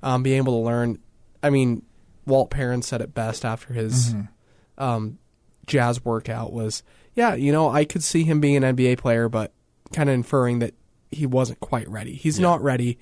[0.03, 0.99] um, being able to learn.
[1.43, 1.83] I mean,
[2.27, 4.83] Walt Perrin said it best after his Mm-hmm.
[4.85, 5.19] um,
[5.67, 6.83] jazz workout was,
[7.15, 9.53] yeah, you know, I could see him being an NBA player, but
[9.93, 10.75] kind of inferring that
[11.11, 12.15] he wasn't quite ready.
[12.15, 12.99] He's not ready.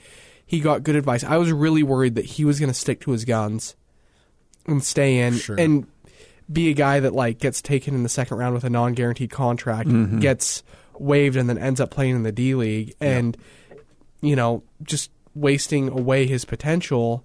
[0.47, 1.25] He got good advice.
[1.25, 3.75] I was really worried that he was going to stick to his guns
[4.67, 5.59] and stay in Sure.
[5.59, 5.87] and
[6.51, 9.89] be a guy that like gets taken in the second round with a non-guaranteed contract,
[9.89, 10.21] Mm-hmm.
[10.21, 10.63] gets
[10.99, 13.37] waived, and then ends up playing in the D League, and
[14.23, 17.25] you know just wasting away his potential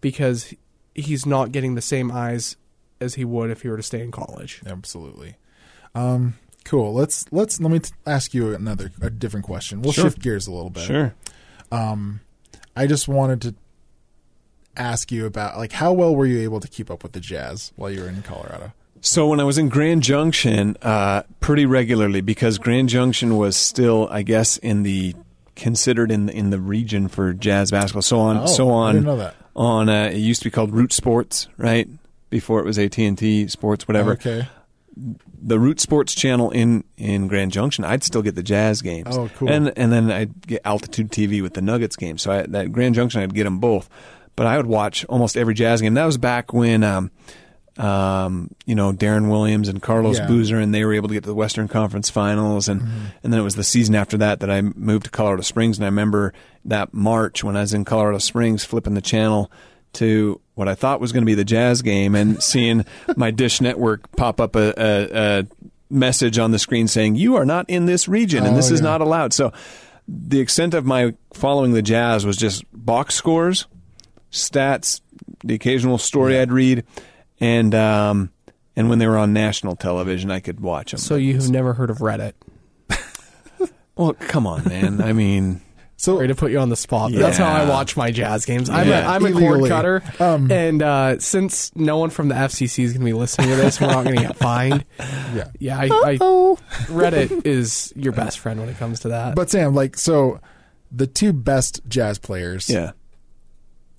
[0.00, 0.52] because
[0.94, 2.56] he's not getting the same eyes
[3.00, 4.60] as he would if he were to stay in college.
[4.66, 5.36] Absolutely.
[5.94, 6.34] Um,
[6.64, 6.92] cool.
[6.94, 9.82] Let's let's let me t- ask you another a different question.
[9.82, 10.04] We'll Sure.
[10.04, 10.82] shift gears a little bit.
[10.84, 11.14] Sure.
[12.78, 13.54] I just wanted to
[14.76, 17.72] ask you about like how well were you able to keep up with the Jazz
[17.76, 18.72] while you were in Colorado?
[19.00, 24.08] So when I was in Grand Junction, uh, pretty regularly because Grand Junction was still,
[24.10, 25.14] I guess, in the
[25.54, 28.02] considered in the, in the region for jazz basketball.
[28.02, 29.34] So on, Oh, so on, didn't know that.
[29.56, 29.88] on.
[29.88, 31.88] Uh, it used to be called Root Sports, right?
[32.30, 34.12] Before it was AT and T Sports, whatever.
[34.12, 34.46] Okay.
[35.40, 39.16] The Root Sports channel in in Grand Junction, I'd still get the Jazz games.
[39.16, 39.48] Oh, cool.
[39.50, 42.22] And and then I'd get Altitude TV with the Nuggets games.
[42.22, 43.88] So I, that Grand Junction, I'd get them both.
[44.36, 45.94] But I would watch almost every Jazz game.
[45.94, 46.82] That was back when.
[46.84, 47.10] Um,
[47.76, 50.26] um, you know Deron Williams and Carlos Yeah.
[50.26, 53.04] Boozer, and they were able to get to the Western Conference Finals, and Mm-hmm.
[53.22, 55.84] and then it was the season after that that I moved to Colorado Springs, and
[55.84, 56.32] I remember
[56.64, 59.50] that March when I was in Colorado Springs, flipping the channel
[59.94, 62.84] to what I thought was going to be the Jazz game, and seeing
[63.16, 65.46] my Dish Network pop up a, a, a
[65.90, 68.80] message on the screen saying you are not in this region, and Oh, this is
[68.80, 68.86] yeah.
[68.88, 69.32] not allowed.
[69.32, 69.52] So
[70.06, 73.66] the extent of my following the Jazz was just box scores,
[74.32, 75.00] stats,
[75.44, 76.84] the occasional story I'd read,
[77.40, 78.30] and um,
[78.76, 80.98] and when they were on national television, I could watch them.
[81.00, 82.32] So you've never heard of Reddit?
[83.96, 85.00] well, come on, man.
[85.02, 85.60] I mean,
[86.00, 87.10] So Sorry to put you on the spot.
[87.10, 88.70] But That's how I watch my jazz games.
[88.70, 89.04] I'm Yeah.
[89.04, 92.92] a, I'm a cord cutter, Um, and uh, since no one from the FCC is
[92.92, 94.84] going to be listening to this, we're not going to get fined.
[95.34, 95.48] yeah.
[95.58, 96.16] Yeah, I, I,
[96.86, 99.34] Reddit is your best friend when it comes to that.
[99.34, 100.38] But Sam, like, so
[100.92, 102.92] the two best jazz players yeah.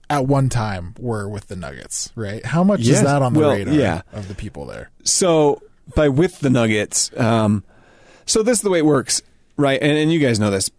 [0.09, 2.45] at one time were with the Nuggets, right?
[2.45, 2.99] How much Yes.
[2.99, 4.01] is that on the Well, radar yeah.
[4.13, 4.89] of the people there?
[5.03, 5.61] So
[5.95, 7.65] by with the Nuggets, um,
[8.25, 9.21] so this is the way it works,
[9.57, 9.81] right?
[9.81, 10.71] And, and you guys know this.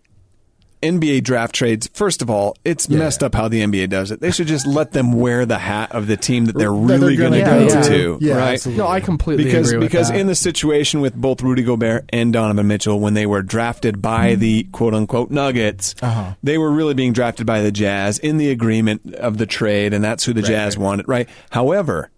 [0.82, 1.88] NBA draft trades.
[1.92, 2.98] First of all, it's Yeah.
[2.98, 4.20] messed up how the NBA does it.
[4.20, 7.32] They should just let them wear the hat of the team that they're really going
[7.32, 8.52] to go go to, Yeah, right?
[8.54, 8.82] absolutely.
[8.82, 10.18] no, I completely because agree with because that.
[10.18, 14.34] in the situation with both Rudy Gobert and Donovan Mitchell when they were drafted by
[14.36, 16.34] the quote unquote Nuggets, Uh-huh.
[16.42, 20.02] they were really being drafted by the Jazz in the agreement of the trade, and
[20.02, 20.82] that's who the Jazz right.
[20.84, 21.28] wanted, right?
[21.50, 22.10] However,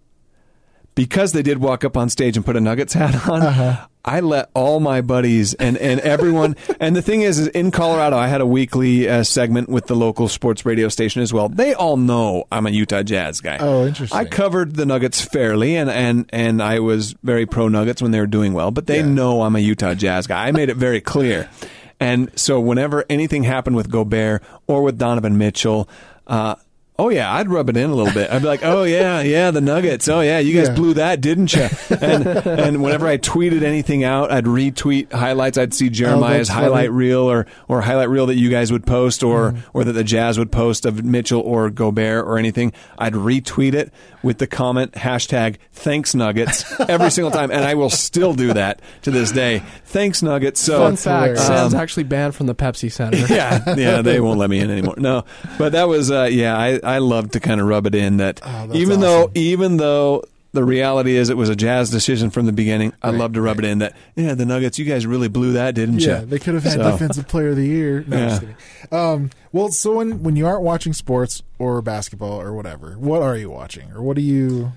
[0.95, 3.87] because they did walk up on stage and put a Nuggets hat on, Uh-huh.
[4.05, 6.57] I let all my buddies and, and everyone.
[6.81, 9.95] and the thing is, is, in Colorado, I had a weekly uh, segment with the
[9.95, 11.47] local sports radio station as well.
[11.47, 13.59] They all know I'm a Utah Jazz guy.
[13.61, 14.19] Oh, interesting.
[14.19, 18.19] I covered the Nuggets fairly, and, and, and I was very pro Nuggets when they
[18.19, 19.07] were doing well, but they Yeah.
[19.07, 20.47] know I'm a Utah Jazz guy.
[20.47, 21.49] I made it very clear.
[21.99, 25.87] And so whenever anything happened with Gobert or with Donovan Mitchell,
[26.27, 26.55] uh,
[26.99, 28.29] oh yeah, I'd rub it in a little bit.
[28.31, 30.07] I'd be like, oh yeah, yeah, the Nuggets.
[30.07, 30.75] Oh yeah, you guys Yeah.
[30.75, 31.67] blew that, didn't you?
[31.89, 35.57] And and whenever I tweeted anything out, I'd retweet highlights.
[35.57, 36.97] I'd see Jeremiah's that's highlight funny.
[36.97, 40.37] reel or or highlight reel that you guys would post or or that the Jazz
[40.37, 42.73] would post of Mitchell or Gobert or anything.
[42.97, 47.89] I'd retweet it with the comment hashtag Thanks Nuggets every single time, and I will
[47.89, 49.61] still do that to this day.
[49.85, 50.61] Thanks Nuggets.
[50.61, 51.03] So Fun fact:
[51.39, 51.47] hilarious.
[51.47, 53.17] Sam's Um, actually banned from the Pepsi Center.
[53.33, 54.95] yeah, yeah, they won't let me in anymore.
[54.97, 55.25] No,
[55.57, 58.39] but that was, uh, yeah, I, I love to kind of rub it in that
[58.43, 62.51] Oh, even though, even though the reality is it was a Jazz decision from the
[62.51, 65.27] beginning, I Right, love to rub it in that, yeah, the Nuggets, you guys really
[65.27, 66.09] blew that, didn't you?
[66.09, 68.03] Yeah, they could have had So- defensive player of the year.
[68.07, 68.39] No, Yeah.
[68.91, 73.35] Um, well, so when when you aren't watching sports or basketball or whatever, what are
[73.35, 74.71] you watching or what do you?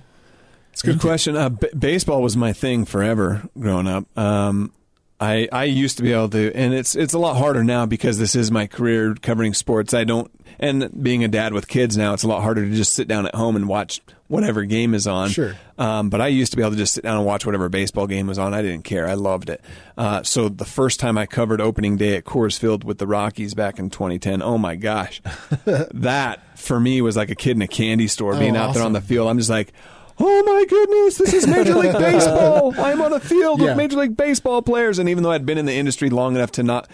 [0.73, 1.37] It's a good question.
[1.37, 4.05] Uh, b- baseball was my thing forever growing up.
[4.19, 4.73] Um,
[5.19, 8.19] I I used to be able to, and it's it's a lot harder now because
[8.19, 9.95] this is my career covering sports.
[9.95, 12.93] I don't, and being a dad with kids now, it's a lot harder to just
[12.95, 15.31] sit down at home and watch whatever game is on.
[15.31, 15.55] Sure.
[15.79, 18.07] Um, but I used to be able to just sit down and watch whatever baseball
[18.07, 18.53] game was on.
[18.53, 19.09] I didn't care.
[19.09, 19.63] I loved it.
[19.97, 23.55] Uh, so the first time I covered opening day at Coors Field with the Rockies
[23.55, 25.23] back in 2010, oh my gosh,
[25.65, 28.83] that for me was like a kid in a candy store Oh, being out there
[28.85, 29.29] on the field.
[29.29, 29.73] I'm just like,
[30.19, 32.75] oh my goodness, this is Major League Baseball.
[32.79, 33.69] I'm on a field Yeah.
[33.69, 34.99] with Major League Baseball players.
[34.99, 36.89] And even though I'd been in the industry long enough to not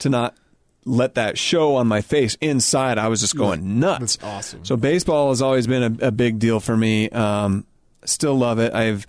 [0.00, 0.36] to not
[0.84, 4.16] let that show on my face inside, I was just going nuts.
[4.16, 4.64] That's awesome.
[4.64, 7.08] So baseball has always been a, a big deal for me.
[7.10, 7.64] Um,
[8.04, 8.74] still love it.
[8.74, 9.06] I've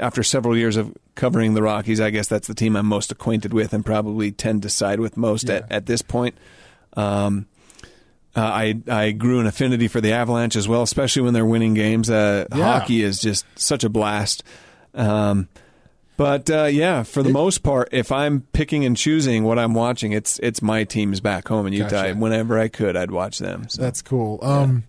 [0.00, 3.52] after several years of covering the Rockies, I guess that's the team I'm most acquainted
[3.52, 5.56] with and probably tend to side with most Yeah.
[5.56, 6.36] at, at this point.
[6.96, 7.46] Um,
[8.36, 11.74] uh, I I grew an affinity for the Avalanche as well, especially when they're winning
[11.74, 12.10] games.
[12.10, 12.64] Uh, Yeah.
[12.64, 14.42] Hockey is just such a blast.
[14.94, 15.48] Um,
[16.16, 20.12] but uh, yeah, for the most part, if I'm picking and choosing what I'm watching,
[20.12, 21.88] it's it's my teams back home in Utah.
[22.02, 22.14] Gotcha.
[22.14, 23.68] Whenever I could, I'd watch them.
[23.68, 23.82] So.
[23.82, 24.38] That's cool.
[24.42, 24.84] Um,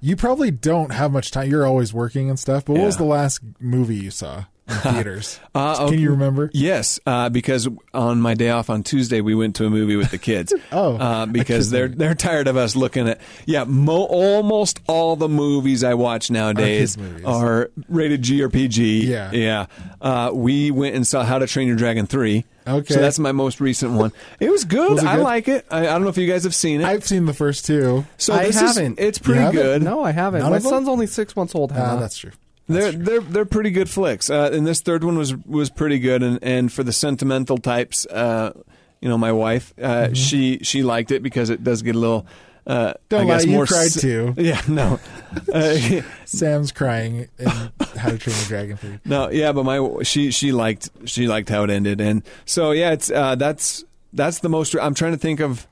[0.00, 1.50] you probably don't have much time.
[1.50, 2.64] You're always working and stuff.
[2.64, 4.44] But what was the last movie you saw
[4.82, 5.40] theaters?
[5.54, 6.50] Uh, Can you remember?
[6.52, 10.10] Yes, uh, because on my day off on Tuesday, we went to a movie with
[10.10, 10.52] the kids.
[10.70, 13.20] Oh, uh, because they're they're tired of us looking at.
[13.46, 19.06] Yeah, mo- almost all the movies I watch nowadays kids' are rated G or PG.
[19.06, 19.30] Yeah.
[19.32, 19.66] yeah.
[20.00, 22.44] Uh, we went and saw How to Train Your Dragon three.
[22.66, 22.94] Okay.
[22.94, 24.12] so that's my most recent one.
[24.40, 24.90] It was good.
[24.92, 25.64] Was it I like it.
[25.70, 26.84] I, I don't know if you guys have seen it.
[26.86, 28.04] I've seen the first two.
[28.18, 28.98] so I haven't.
[29.00, 29.60] it's pretty haven't?
[29.62, 29.82] good.
[29.82, 30.40] No, I haven't.
[30.42, 31.72] None My son's only six months old.
[31.72, 32.00] Ah, Hannah.
[32.00, 32.32] that's true.
[32.68, 36.22] They're they're they're pretty good flicks, uh, and this third one was was pretty good.
[36.22, 38.52] And, and for the sentimental types, uh,
[39.00, 40.12] you know, my wife, uh, Mm-hmm.
[40.14, 42.26] she she liked it because it does get a little
[42.66, 44.34] Uh, Don't I lie, guess you more cried s- too.
[44.36, 45.00] Yeah, no,
[45.54, 45.76] uh,
[46.26, 50.52] Sam's crying in How to Train Your Dragon for no, yeah, but my she she
[50.52, 54.74] liked she liked how it ended, and so yeah, it's uh, that's that's the most.
[54.76, 55.66] I'm trying to think of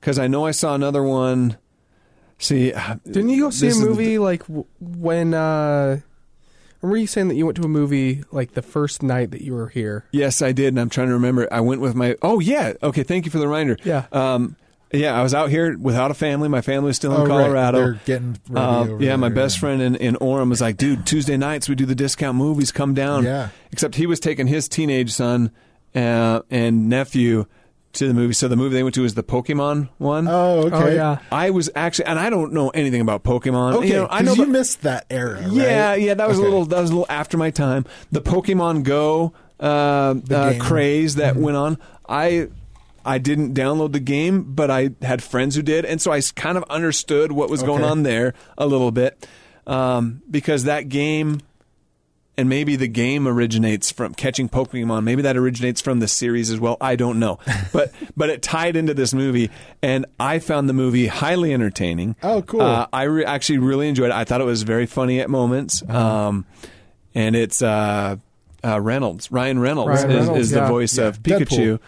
[0.00, 1.56] because I know I saw another one.
[2.38, 2.72] See,
[3.04, 4.42] Didn't you go see a is the- movie like
[4.80, 5.34] when?
[5.34, 6.00] uh
[6.82, 9.52] Remember you saying that you went to a movie like the first night that you
[9.54, 10.06] were here?
[10.12, 11.46] Yes, I did, and I'm trying to remember.
[11.52, 12.16] I went with my.
[12.22, 13.02] Oh yeah, okay.
[13.02, 13.76] Thank you for the reminder.
[13.84, 14.06] Yeah.
[14.12, 14.56] Um,
[14.92, 16.48] yeah, I was out here without a family.
[16.48, 17.28] My family was still in Oh, right.
[17.44, 17.78] Colorado.
[17.78, 19.60] They're getting ready over yeah, my best yeah.
[19.60, 22.72] friend in, in Orem was like, dude, Tuesday nights we do the discount movies.
[22.72, 23.22] Come down.
[23.24, 23.50] Yeah.
[23.70, 25.52] Except he was taking his teenage son
[25.94, 27.46] uh, and nephew
[27.94, 28.32] to the movie.
[28.34, 30.28] So the movie they went to was the Pokemon one.
[30.28, 30.76] Oh, okay.
[30.76, 31.18] Oh yeah.
[31.32, 33.74] I was actually, and I don't know anything about Pokemon.
[33.76, 35.44] Okay, you know, I 'cause know you the- missed that era.
[35.50, 36.00] yeah, right?
[36.00, 37.84] yeah, that was a little that was a little after my time.
[38.12, 40.24] The Pokemon Go uh, uh, game.
[40.28, 40.60] Mm-hmm.
[40.60, 41.78] craze that went on.
[42.08, 42.48] I
[43.04, 46.56] I didn't download the game, but I had friends who did, and so I kind
[46.58, 49.26] of understood what was going on there a little bit
[49.66, 51.40] um, because that game.
[52.40, 55.04] And maybe the game originates from catching Pokemon.
[55.04, 56.78] Maybe that originates from the series as well.
[56.80, 57.38] I don't know,
[57.72, 59.50] but but it tied into this movie,
[59.82, 62.16] and I found the movie highly entertaining.
[62.22, 62.62] Oh, cool.
[62.62, 64.12] Uh, I re- actually really enjoyed it.
[64.14, 65.82] I thought it was very funny at moments.
[65.82, 65.98] Uh-huh.
[66.28, 66.46] Um,
[67.14, 68.16] and it's uh,
[68.64, 70.68] uh, Reynolds, Ryan Reynolds, Ryan is, Reynolds, is the yeah.
[70.68, 71.44] voice Yeah, of Pikachu.
[71.44, 71.80] Deadpool.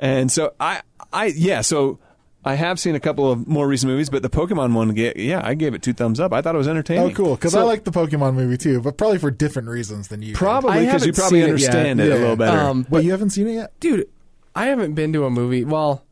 [0.00, 0.82] And so I,
[1.12, 2.00] I yeah, so
[2.44, 5.52] I have seen a couple of more recent movies, but the Pokemon one, yeah, I
[5.54, 6.32] gave it two thumbs up.
[6.32, 7.10] I thought it was entertaining.
[7.10, 7.34] Oh, cool.
[7.36, 10.34] Because So- I like the Pokemon movie too, but probably for different reasons than you.
[10.34, 12.14] probably because you probably seen it understand it, Yeah.
[12.14, 12.58] a little better.
[12.58, 13.72] Um, Wait, you haven't seen it yet?
[13.80, 14.08] dude,
[14.54, 15.64] I haven't been to a movie.
[15.64, 16.02] Well,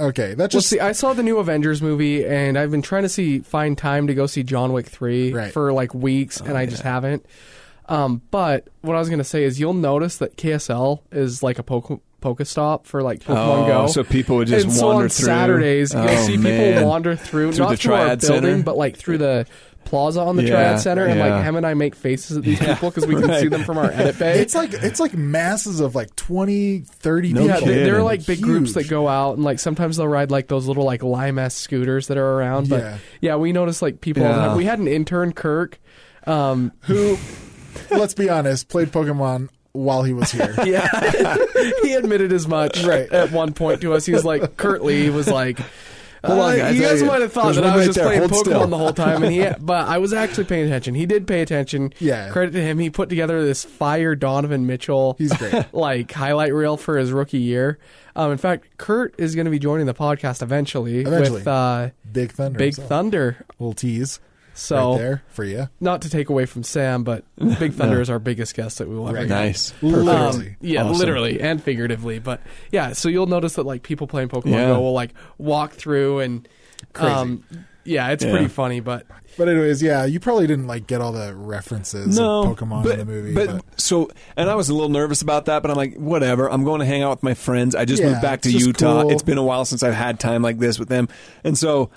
[0.00, 3.02] Okay, that well, just see, I saw the new Avengers movie, and I've been trying
[3.02, 5.52] to see find time to go see John Wick three Right.
[5.52, 7.26] for like weeks, and I just haven't.
[7.88, 11.62] Um, but what I was gonna say is, you'll notice that KSL is like a
[11.62, 13.86] Poke Pokestop for like Pokemon Oh, Go.
[13.88, 15.24] so people would just and so wander on through.
[15.26, 16.74] Saturdays, you'll Oh, see man.
[16.74, 18.62] people wander through, Through not the through our building, Center?
[18.62, 19.46] but like through the
[19.84, 21.34] plaza on the Yeah, Triad Center, and yeah.
[21.34, 23.40] like Hem and I make faces at these people because we can right.
[23.40, 24.38] see them from our edit bay.
[24.40, 27.60] it's like it's like masses of like 20, 30 No people.
[27.60, 30.46] yeah, they, they're like big groups that go out and like sometimes they'll ride like
[30.46, 32.68] those little like lime s scooters that are around.
[32.68, 32.98] But Yeah.
[33.20, 34.22] yeah, we noticed like people.
[34.22, 34.54] Yeah.
[34.54, 35.80] We had an intern, Kirk.
[36.28, 37.18] Um, who,
[37.90, 40.54] let's be honest, played Pokemon while he was here.
[40.64, 40.86] yeah,
[41.82, 43.10] he admitted as much Right.
[43.12, 44.04] at one point to us.
[44.06, 45.58] He was like, curtly, he was like.
[46.24, 46.76] Hold on, uh, guys.
[46.76, 48.04] you guys might have thought there's that I was right just there.
[48.06, 48.66] playing Hold Pokemon still.
[48.68, 50.94] the whole time, and he, but I was actually paying attention.
[50.94, 51.92] He did pay attention.
[51.98, 52.30] Yeah.
[52.30, 52.78] credit to him.
[52.78, 55.16] He put together this fire Donovan Mitchell.
[55.18, 55.64] He's great.
[55.74, 57.80] like highlight reel for his rookie year.
[58.14, 61.38] Um, in fact, Kurt is going to be joining the podcast eventually, Eventually.
[61.38, 62.56] with uh, Big Thunder.
[62.56, 62.88] Big himself.
[62.88, 63.44] Thunder.
[63.58, 64.20] Little tease
[64.54, 65.68] So, right there for you.
[65.80, 67.24] not to take away from Sam, but
[67.58, 69.28] Big Thunder is our biggest guest that we will ever Right.
[69.28, 69.34] get.
[69.34, 69.72] nice.
[69.82, 70.48] Literally.
[70.50, 70.98] Um, yeah, Awesome.
[70.98, 72.18] literally and figuratively.
[72.18, 72.40] But
[72.70, 74.66] yeah, so you'll notice that like people playing Pokemon Yeah.
[74.68, 76.46] Go will like walk through and
[76.92, 77.12] Crazy.
[77.12, 77.44] um,
[77.84, 78.30] yeah, it's Yeah.
[78.30, 78.80] pretty funny.
[78.80, 79.06] But
[79.38, 82.92] But anyways, yeah, you probably didn't like get all the references no, of Pokemon but,
[82.92, 83.32] in the movie.
[83.34, 86.50] But, But, so, and I was a little nervous about that, but I'm like, whatever.
[86.52, 87.74] I'm going to hang out with my friends.
[87.74, 89.02] I just Yeah, moved back to it's Utah.
[89.04, 89.10] cool.
[89.10, 91.08] It's been a while since I've had time like this with them,
[91.42, 91.88] and so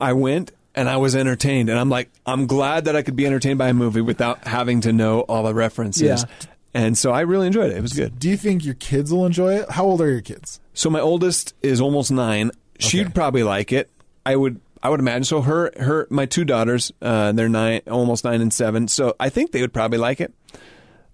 [0.00, 1.68] I went and I was entertained.
[1.68, 4.80] And I'm like, I'm glad that I could be entertained by a movie without having
[4.82, 6.02] to know all the references.
[6.02, 6.46] Yeah.
[6.72, 7.76] And so I really enjoyed it.
[7.76, 8.18] It was good.
[8.18, 9.70] do you think your kids will enjoy it?
[9.70, 10.60] How old are your kids?
[10.72, 12.52] So my oldest is almost nine.
[12.78, 13.90] She'd probably like it.
[14.24, 14.60] I would.
[14.82, 15.24] I would imagine.
[15.24, 18.88] So her, her, my two daughters, uh, they're nine, almost nine and seven.
[18.88, 20.32] So I think they would probably like it.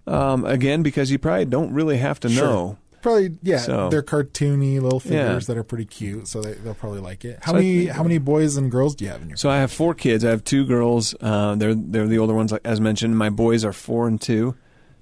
[0.05, 2.45] Um, again, because you probably don't really have to Sure.
[2.47, 2.77] know.
[3.01, 3.59] Probably, yeah.
[3.59, 5.27] So- they're cartoony little Yeah.
[5.27, 7.39] figures that are pretty cute, so they, they'll probably like it.
[7.41, 9.37] How So many think- how many boys and girls do you have in your?
[9.37, 10.25] So I have four kids.
[10.25, 11.15] I have two girls.
[11.21, 13.17] Uh, they're they're the older ones, as mentioned.
[13.17, 14.55] My boys are four and two.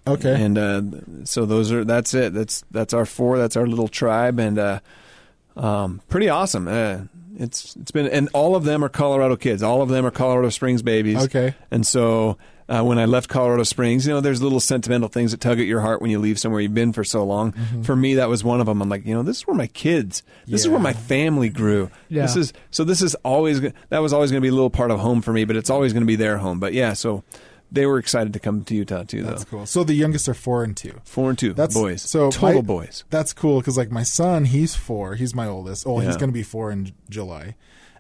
[0.08, 0.82] Okay, And uh,
[1.24, 2.32] so those are that's it.
[2.34, 3.40] That's that's our four.
[3.40, 4.80] That's our little tribe, and uh,
[5.58, 6.68] um, pretty awesome.
[6.68, 7.00] Uh,
[7.38, 9.64] it's it's been and all of them are Colorado kids.
[9.64, 11.24] All of them are Colorado Springs babies.
[11.26, 11.56] Okay.
[11.72, 12.38] And so
[12.68, 15.66] uh, when I left Colorado Springs, you know, there's little sentimental things that tug at
[15.68, 17.54] your heart when you leave somewhere you've been for so long.
[17.84, 18.82] For me, that was one of them.
[18.82, 21.92] I'm like, you know, this is where my kids, this is where my family grew.
[22.10, 22.24] Yeah.
[22.24, 22.84] This is so.
[22.84, 25.32] This is always that was always going to be a little part of home for
[25.34, 26.60] me, but it's always going to be their home.
[26.60, 27.24] But yeah, so
[27.72, 29.30] they were excited to come to Utah too, though.
[29.32, 29.66] that's cool.
[29.66, 31.02] So the youngest are four and two.
[31.04, 32.02] Four and two That's boys.
[32.04, 33.04] So total my- boys.
[33.10, 35.16] That's cool because like my son, he's four.
[35.16, 35.86] He's my oldest.
[35.86, 37.56] Oh, he's going to be four in July,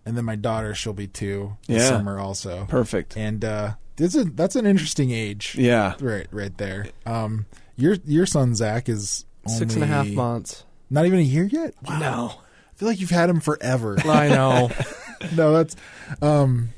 [0.05, 1.87] and then my daughter, she'll be two Yeah.
[1.87, 2.65] summer also.
[2.69, 3.17] Perfect.
[3.17, 5.55] And uh, this is that's an interesting age.
[5.57, 5.95] Yeah.
[5.99, 6.87] right, right there.
[7.05, 7.45] Um,
[7.77, 10.63] your your son Zach is six and a half months.
[10.89, 11.73] Not even a year yet.
[11.87, 11.99] Wow.
[11.99, 13.97] No, I feel like you've had him forever.
[14.05, 14.69] I know.
[15.35, 15.75] no, that's
[16.21, 16.69] um,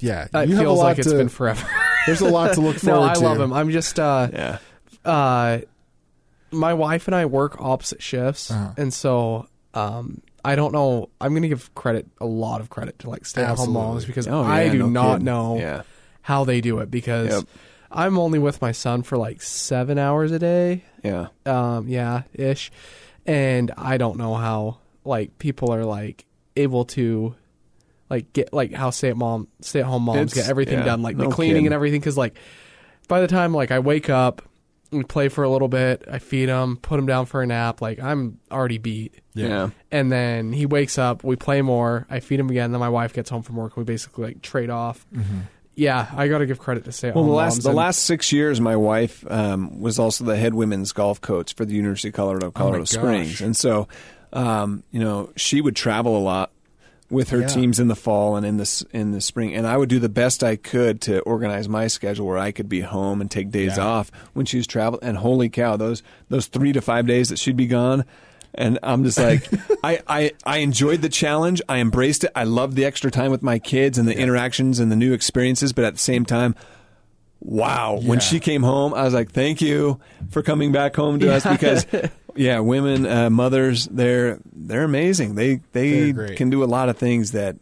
[0.00, 0.28] yeah.
[0.32, 1.66] it you have a lot like it's to, been forever.
[2.06, 3.00] There's a lot to look forward.
[3.00, 3.20] no, forward I to.
[3.20, 3.52] love him.
[3.52, 4.58] I'm just uh, Yeah.
[5.04, 5.58] uh,
[6.50, 8.72] my wife and I work opposite shifts, Uh-huh.
[8.76, 11.08] and so um, I don't know.
[11.20, 14.04] I'm going to give credit, a lot of credit to like stay at home moms
[14.04, 15.24] because Oh, I do no not kidding.
[15.24, 15.82] know Yeah.
[16.24, 17.44] How they do it because Yep.
[17.90, 20.82] I'm only with my son for like seven hours a day.
[21.04, 21.28] Yeah.
[21.46, 22.72] Um, yeah, ish.
[23.26, 26.24] And I don't know how like people are like
[26.56, 27.34] able to
[28.10, 30.84] like get like how stay at mom stay at home moms It's- get everything yeah,
[30.84, 31.66] done like the cleaning kidding.
[31.68, 32.36] and everything because like
[33.08, 34.42] by the time like I wake up
[34.90, 37.80] we play for a little bit I feed him put him down for a nap
[37.80, 39.70] like I'm already beat Yeah.
[39.90, 43.12] and then he wakes up we play more I feed him again then my wife
[43.14, 45.06] gets home from work and we basically like trade off
[45.76, 48.32] yeah I got to give credit to stay at Well, the last the last six
[48.32, 52.14] years, my wife um, was also the head women's golf coach for the University of
[52.14, 52.90] Colorado, Colorado gosh.
[52.90, 53.88] Springs, and so
[54.32, 56.50] um, you know she would travel a lot
[57.10, 57.46] with her Yeah.
[57.48, 60.08] teams in the fall and in the in the spring, and I would do the
[60.08, 63.76] best I could to organize my schedule where I could be home and take days
[63.76, 63.84] Yeah.
[63.86, 65.02] off when she was traveling.
[65.04, 68.04] And holy cow, those those three to five days that she'd be gone.
[68.56, 69.48] And I'm just like,
[69.84, 71.60] I, I, I enjoyed the challenge.
[71.68, 72.30] I embraced it.
[72.34, 75.72] I loved the extra time with my kids and the interactions and the new experiences.
[75.72, 76.54] But at the same time,
[77.40, 77.98] wow.
[78.02, 80.00] When she came home, I was like, thank you
[80.30, 81.86] for coming back home to us because,
[82.36, 85.34] yeah, women, uh, mothers, they're they're amazing.
[85.34, 87.56] They they can do a lot of things that,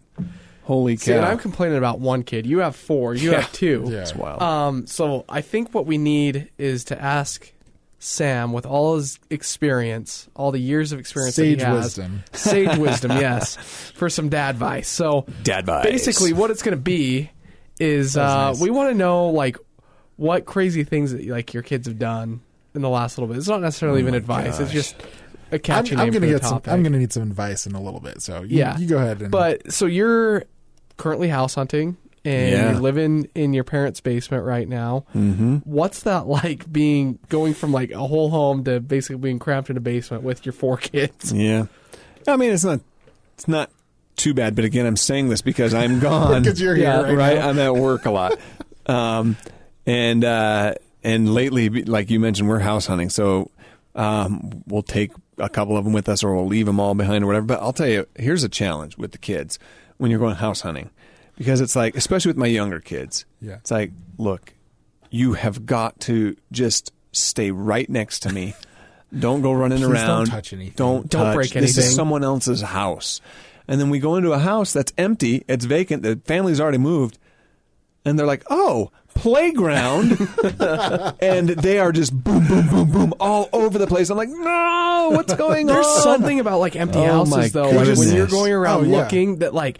[0.64, 3.40] holy See, cow, I'm complaining about one kid you have four you Yeah.
[3.40, 4.03] have two Yeah.
[4.03, 4.40] it's wild.
[4.43, 7.53] Um, so I think what we need is to ask
[8.05, 12.24] Sam, with all his experience, all the years of experience Sage that he has, wisdom.
[12.32, 13.55] sage wisdom, yes,
[13.94, 14.88] for some dad advice.
[14.88, 15.84] So Dad advice.
[15.84, 17.30] basically, what it's going to be
[17.78, 18.61] is uh, nice.
[18.61, 19.57] we want to know like
[20.16, 22.40] what crazy things that like your kids have done
[22.74, 23.38] in the last little bit.
[23.38, 24.96] It's not necessarily even advice; it's just
[25.53, 26.62] a I'm, catchy I'm name gonna for the get some.
[26.66, 28.20] I'm gonna need some advice in a little bit.
[28.20, 29.30] So you, yeah, you go ahead and.
[29.30, 30.42] But so you're
[30.96, 32.70] currently house hunting and Yeah.
[32.72, 35.04] you're living in your parents' basement right now.
[35.14, 35.56] Mm-hmm.
[35.64, 39.76] What's that like being going from like a whole home to basically being cramped in
[39.76, 41.32] a basement with your four kids?
[41.32, 41.66] yeah,
[42.28, 42.80] I mean, it's not
[43.34, 43.70] it's not
[44.16, 44.54] too bad.
[44.54, 46.42] But again, I'm saying this because I'm gone.
[46.42, 47.38] because you're here Yeah, right, right?
[47.38, 48.38] I'm at work a lot,
[48.86, 49.36] um,
[49.86, 53.50] and uh, and lately, like you mentioned, we're house hunting, so
[53.94, 57.24] um, we'll take a couple of them with us, or we'll leave them all behind,
[57.24, 57.46] or whatever.
[57.46, 59.58] But I'll tell you, here's a challenge with the kids
[59.98, 60.90] when you're going house hunting,
[61.36, 63.54] because it's like, especially with my younger kids, Yeah.
[63.54, 64.52] it's like, look,
[65.10, 68.54] you have got to just stay right next to me.
[69.18, 70.26] Don't go running Please don't around.
[70.26, 70.72] touch anything.
[70.76, 71.34] Don't Don't touch.
[71.34, 71.62] break anything.
[71.76, 73.20] This is someone else's house.
[73.68, 77.18] And then we go into a house that's empty, it's vacant, the family's already moved,
[78.04, 80.12] and they're like, "Oh, playground,"
[81.20, 84.10] and they are just boom, boom, boom, boom all over the place.
[84.10, 87.70] I'm like, "No, what's going There's on?" There's something about like empty Oh houses though,
[87.70, 88.96] like when you're going around Oh, yeah.
[89.02, 89.78] looking that like.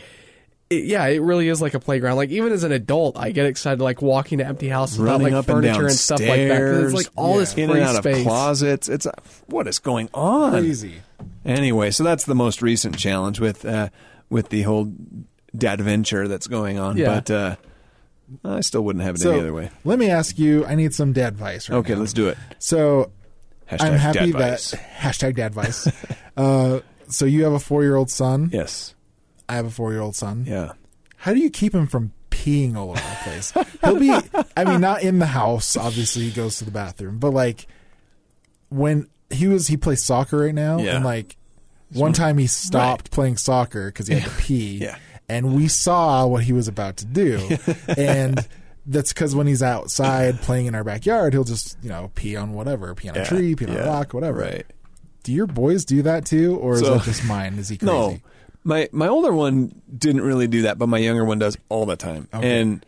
[0.73, 2.17] It, yeah, it really is like a playground.
[2.17, 5.35] Like even as an adult, I get excited like walking to empty houses without running
[5.35, 6.59] like up and furniture down and stuff like that.
[6.61, 7.39] 'cause it's like all Yeah.
[7.41, 8.17] this in free and out space.
[8.19, 8.89] of closets.
[8.89, 9.13] It's uh,
[9.47, 10.53] what is going on?
[10.53, 11.03] Crazy.
[11.45, 13.89] Anyway, so that's the most recent challenge with uh,
[14.31, 14.93] with the whole
[15.57, 16.97] dad venture that's going on.
[16.97, 17.15] Yeah.
[17.15, 17.57] But uh,
[18.45, 19.71] I still wouldn't have it So any other way.
[19.85, 20.65] let me ask you.
[20.65, 21.69] I need some dad advice.
[21.69, 22.01] Right Okay, now.
[22.01, 22.39] let's do it.
[22.59, 23.11] So
[23.71, 24.75] Hashtag I'm happy dad that advice.
[24.99, 25.89] hashtag dad advice.
[26.37, 28.49] uh, so you have a four year old son.
[28.53, 28.95] yes,
[29.53, 30.45] I have a four year old son.
[30.47, 30.73] yeah.
[31.17, 33.53] How do you keep him from peeing all over the place?
[33.85, 34.11] He'll be.
[34.57, 35.77] I mean, not in the house.
[35.77, 37.67] Obviously, he goes to the bathroom, but like
[38.71, 40.97] when he was, he plays soccer right now, Yeah.
[40.97, 41.37] and like
[41.93, 44.79] one time he stopped playing soccer because he had to pee.
[44.83, 44.97] Yeah.
[45.29, 47.57] and we saw what he was about to do,
[47.97, 48.47] and.
[48.85, 52.53] That's because when he's outside playing in our backyard, he'll just you know pee on
[52.53, 54.41] whatever, pee on a tree, pee on yeah, a rock, whatever.
[54.41, 54.67] Right.
[55.23, 57.61] Do your boys do that too, or is that just mine?
[57.61, 57.93] Is he crazy?
[57.93, 58.19] No,
[58.65, 61.97] my my older one didn't really do that, but my younger one does all the
[61.97, 62.29] time.
[62.33, 62.61] Okay.
[62.61, 62.85] And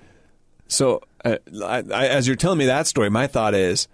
[0.69, 3.89] so, uh, I, I, as you're telling me that story, my thought is,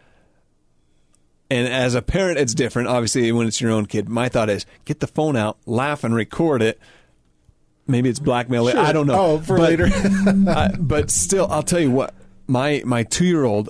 [1.51, 2.89] and as a parent, it's different.
[2.89, 6.15] Obviously, when it's your own kid, my thought is get the phone out, laugh, and
[6.15, 6.79] record it.
[7.87, 8.69] Maybe it's blackmail.
[8.69, 8.79] Sure.
[8.79, 9.15] I don't know.
[9.21, 9.89] Oh, for But- later.
[10.49, 12.15] I- but still, I'll tell you what.
[12.47, 13.69] My my two year old,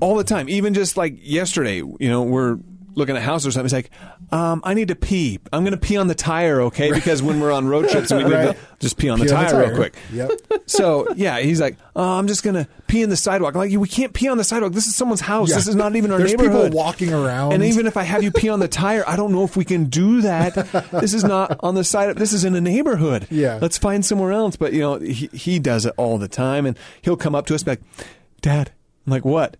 [0.00, 2.58] all the time, even just like yesterday, you know, we're
[2.94, 3.64] looking at a house or something.
[3.66, 3.90] He's like,
[4.32, 5.40] um, "I need to pee.
[5.52, 6.92] I'm going to pee on the tire, okay?
[6.92, 9.36] Because when we're on road trips, and we need to just pee on Pee the
[9.36, 10.30] on tire, real quick." Yep.
[10.66, 13.78] So yeah, he's like, oh, "I'm just going to pee in the sidewalk." I'm like,
[13.78, 14.72] "We can't pee on the sidewalk.
[14.72, 15.50] This is someone's house.
[15.50, 15.56] Yeah.
[15.56, 17.52] This is not even our There's people neighborhood." walking around.
[17.52, 19.64] And even if I have you pee on the tire, I don't know if we
[19.64, 20.54] can do that.
[21.04, 22.10] This is not on the side.
[22.10, 23.26] Of, this is in a neighborhood.
[23.30, 23.58] Yeah.
[23.60, 24.56] let's find somewhere else.
[24.56, 27.54] But you know, he he does it all the time, and he'll come up to
[27.54, 28.06] us and be like,
[28.40, 28.70] "Dad,"
[29.06, 29.56] I'm like, "What?"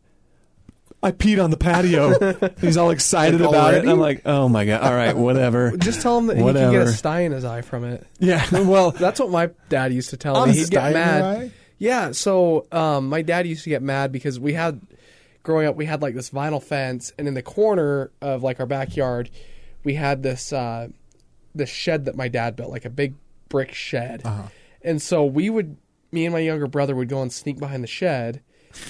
[1.04, 2.50] I peed on the patio.
[2.60, 3.76] He's all excited Like, about it.
[3.78, 3.90] already?
[3.90, 4.82] I'm like, "Oh my god!
[4.82, 6.72] All right, whatever." Just tell him that he Whatever.
[6.72, 8.06] can get a sty in his eye from it.
[8.18, 8.44] Yeah.
[8.50, 10.52] Well, That's what my dad used to tell me.
[10.54, 11.52] He'd get mad.
[11.78, 14.80] Yeah, so um, my dad used to get mad because we had
[15.42, 18.66] growing up we had like this vinyl fence and in the corner of like our
[18.66, 19.28] backyard
[19.82, 20.88] we had this uh,
[21.54, 23.14] the shed that my dad built, like a big
[23.50, 24.22] brick shed.
[24.24, 24.44] Uh-huh.
[24.82, 25.76] And so we would,
[26.10, 28.40] me and my younger brother would go and sneak behind the shed,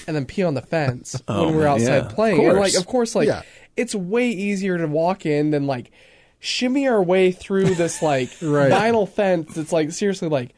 [0.07, 2.45] and then pee on the fence Oh, when we're outside yeah, playing.
[2.47, 3.41] And like, of course, like Yeah.
[3.77, 5.91] it's way easier to walk in than like
[6.39, 8.71] shimmy our way through this like Right.
[8.71, 10.53] vinyl fence that's like seriously like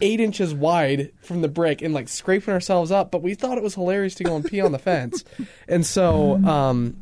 [0.00, 3.10] eight inches wide from the brick and like scraping ourselves up.
[3.10, 5.24] But we thought it was hilarious to go and pee on the fence,
[5.68, 6.96] and so um,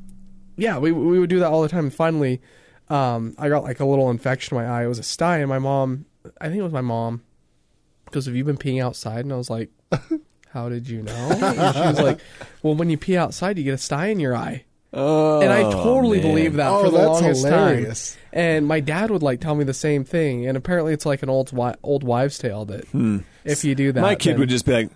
[0.56, 1.84] yeah, we we would do that all the time.
[1.84, 2.40] And finally,
[2.88, 4.84] um, I got like a little infection in my eye.
[4.84, 6.06] It was a sty, and my mom,
[6.40, 7.22] I think it was my mom,
[8.04, 9.70] because "Have you been peeing outside?" And I was like,
[10.52, 12.20] "How did you know?" And she was like,
[12.62, 15.62] "Well, when you pee outside, you get a sty in your eye." Oh, and I
[15.62, 16.26] totally man.
[16.28, 18.12] believed that Oh, for the that's longest hilarious.
[18.12, 18.22] time.
[18.32, 20.46] And my dad would like tell me the same thing.
[20.46, 22.84] And apparently, it's like an old wi- old wives' tale that
[23.44, 24.06] if you do that, Hmm.
[24.06, 24.90] My kid then- would just be like,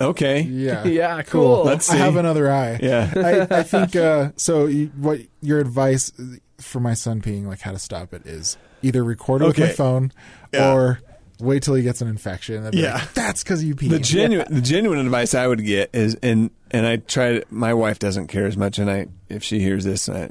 [0.00, 0.84] "Okay, Yeah.
[0.86, 1.64] yeah, cool.
[1.64, 1.94] Let's see.
[1.94, 2.78] I have another eye.
[2.80, 3.12] yeah."
[3.50, 4.66] I, I think uh, so.
[4.66, 6.12] You, what your advice
[6.60, 9.66] for my son peeing, like how to stop it, is either record it with my
[9.68, 10.12] phone
[10.52, 10.72] Yeah.
[10.72, 11.00] or
[11.40, 12.64] wait till he gets an infection.
[12.66, 12.94] and Yeah.
[12.94, 13.88] like, that's because you pee.
[13.88, 17.38] The genuine, the genuine advice I would get is, and and I try.
[17.38, 20.30] To, my wife doesn't care as much, and I, if she hears this, I,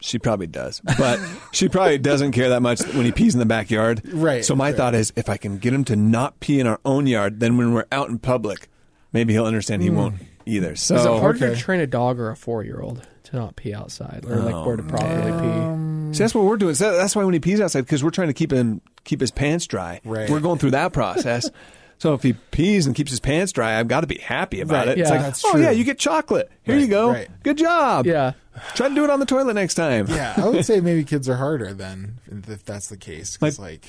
[0.00, 1.20] she probably does, but
[1.52, 4.02] she probably doesn't care that much when he pees in the backyard.
[4.12, 4.76] Right, So my right.
[4.76, 7.56] thought is, if I can get him to not pee in our own yard, then
[7.56, 8.68] when we're out in public,
[9.12, 9.96] maybe he'll understand he hmm.
[9.96, 10.14] won't
[10.46, 10.76] either.
[10.76, 11.54] So Is it harder okay.
[11.54, 14.64] to train a dog or a four year old to not pee outside or like
[14.66, 16.14] where to oh, properly pee?
[16.14, 16.74] See, that's what we're doing.
[16.74, 19.30] So that's why when he pees outside, because we're trying to keep him keep his
[19.30, 20.00] pants dry.
[20.04, 20.30] Right.
[20.30, 21.50] We're going through that process.
[21.98, 24.86] so if he pees and keeps his pants dry, I've got to be happy about
[24.86, 24.98] Right.
[24.98, 25.00] it.
[25.00, 25.16] It's Yeah.
[25.16, 25.62] like, That's oh true.
[25.62, 26.50] yeah, you get chocolate.
[26.62, 27.10] Here Right, you go.
[27.10, 27.28] right.
[27.42, 28.06] Good job.
[28.06, 28.32] Yeah.
[28.74, 30.06] Try to do it on the toilet next time.
[30.08, 32.18] yeah, I would say maybe kids are harder then
[32.48, 33.36] if that's the case.
[33.38, 33.86] 'cause, like,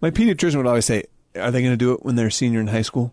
[0.00, 2.60] My pediatrician would always say, "Are they going to do it when they're a senior
[2.60, 3.12] in high school?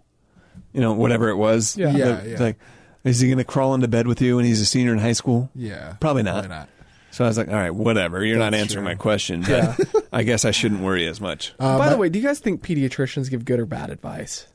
[0.73, 1.75] You know, whatever it was.
[1.75, 1.91] Yeah.
[1.91, 2.45] Yeah, It's yeah.
[2.45, 2.59] Like,
[3.03, 5.11] is he going to crawl into bed with you when he's a senior in high
[5.13, 5.49] school?
[5.55, 6.33] yeah, Probably not.
[6.45, 6.69] Probably not.
[7.11, 8.23] So I was like, all right, whatever.
[8.23, 8.91] You're not answering true.
[8.93, 9.41] my question.
[9.41, 9.79] But
[10.13, 11.53] I guess I shouldn't worry as much.
[11.59, 14.47] Uh, By the way, do you guys think pediatricians give good or bad advice?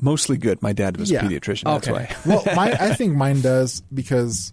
[0.00, 0.62] Mostly good.
[0.62, 1.24] My dad was Yeah.
[1.24, 1.64] a pediatrician.
[1.64, 2.08] That's Okay.
[2.24, 2.34] why.
[2.34, 4.52] well, my I think mine does because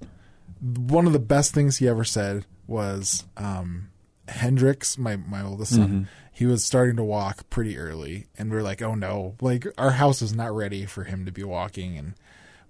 [0.61, 3.89] one of the best things he ever said was um,
[4.27, 5.87] Hendrix, my my oldest son.
[5.87, 6.03] Mm-hmm.
[6.33, 9.35] He was starting to walk pretty early, and we are like, "Oh no!
[9.41, 12.13] Like our house is not ready for him to be walking, and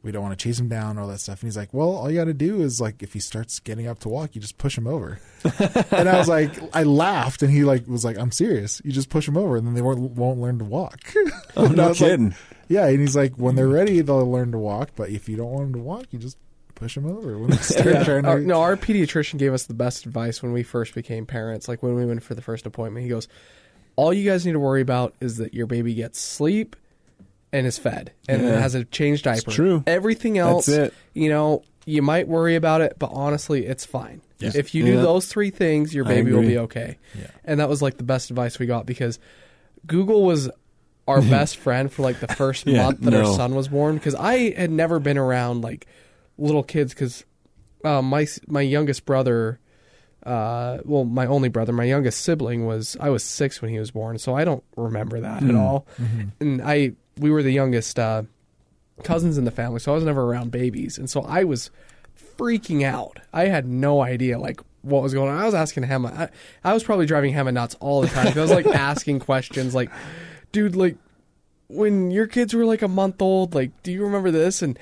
[0.03, 2.09] we don't want to chase him down, all that stuff." And he's like, "Well, all
[2.09, 4.57] you got to do is like if he starts getting up to walk, you just
[4.57, 5.19] push him over."
[5.91, 8.81] and I was like, I laughed, and he like was like, "I'm serious.
[8.85, 10.99] You just push him over, and then they won't won't learn to walk."
[11.57, 12.35] Oh, I no was like, kidding.
[12.67, 14.91] yeah, and he's like, when they're ready, they'll learn to walk.
[14.95, 16.37] But if you don't want them to walk, you just
[16.75, 17.37] push them over.
[17.37, 18.03] When they start Yeah.
[18.03, 21.25] trying to, Our- no, our pediatrician gave us the best advice when we first became
[21.25, 21.67] parents.
[21.67, 23.27] Like when we went for the first appointment, he goes,
[23.97, 26.75] "All you guys need to worry about is that your baby gets sleep
[27.51, 28.59] and is fed and Yeah.
[28.59, 29.51] has a changed diaper.
[29.51, 29.83] true.
[29.87, 30.93] Everything else, That's it.
[31.13, 34.21] you know, you might worry about it, but honestly, it's fine.
[34.39, 35.01] If you do Yeah.
[35.01, 36.97] those three things, your baby will be okay."
[37.43, 39.19] And that was like the best advice we got because
[39.87, 40.49] Google was
[41.07, 44.15] our best friend for like the first Yeah, month that our son was born because
[44.15, 45.87] I had never been around like
[46.37, 47.25] little kids because
[47.83, 49.59] uh, my my youngest brother,
[50.25, 53.91] uh, well, my only brother, my youngest sibling was I was six when he was
[53.91, 55.49] born, so I don't remember that Hmm.
[55.49, 55.87] at all.
[55.99, 56.21] Mm-hmm.
[56.39, 58.23] And I we were the youngest uh,
[59.03, 61.69] cousins in the family, so I was never around babies, and so I was
[62.37, 63.19] freaking out.
[63.33, 65.37] I had no idea like what was going on.
[65.37, 66.11] I was asking Hema.
[66.17, 66.29] I,
[66.63, 68.27] I was probably driving Hema nuts all the time.
[68.37, 69.91] I was like asking questions like,
[70.51, 70.95] dude, like
[71.67, 74.61] when your kids were like a month old, like, do you remember this?
[74.61, 74.79] And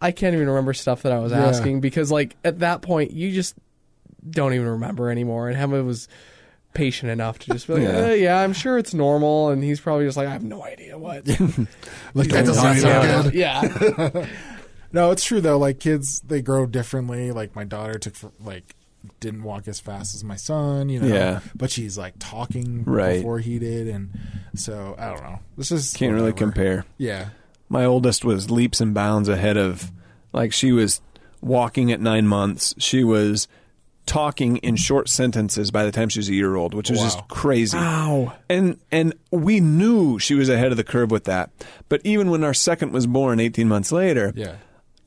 [0.00, 1.46] I can't even remember stuff that I was Yeah.
[1.48, 3.54] asking because, like, at that point, you just
[4.28, 5.48] don't even remember anymore.
[5.48, 6.08] And Hema was
[6.76, 8.06] patient enough to just be like, Yeah.
[8.08, 9.48] yeah, yeah I'm sure it's normal.
[9.50, 11.26] And he's probably just like, I have no idea what.
[12.14, 13.34] like that doesn't sound good.
[13.34, 14.26] Yeah.
[14.92, 15.58] No, it's true though.
[15.58, 17.30] Like kids, they grow differently.
[17.32, 18.74] Like my daughter took for, like
[19.20, 20.88] didn't walk as fast as my son.
[20.88, 21.40] You know, Yeah.
[21.54, 23.16] but she's like talking Right.
[23.16, 24.10] before he did, and
[24.54, 25.40] so I don't know.
[25.58, 26.86] This is Can't really compare.
[26.96, 27.30] Yeah,
[27.68, 29.90] My oldest was leaps and bounds ahead of,
[30.32, 31.00] like, she was
[31.42, 32.74] walking at nine months.
[32.78, 33.48] She was
[34.06, 37.26] talking in short sentences by the time she was a year old, which was just
[37.28, 37.76] crazy.
[37.76, 38.32] Wow.
[38.48, 41.50] And and we knew she was ahead of the curve with that.
[41.88, 44.54] But even when our second was born 18 months later, yeah.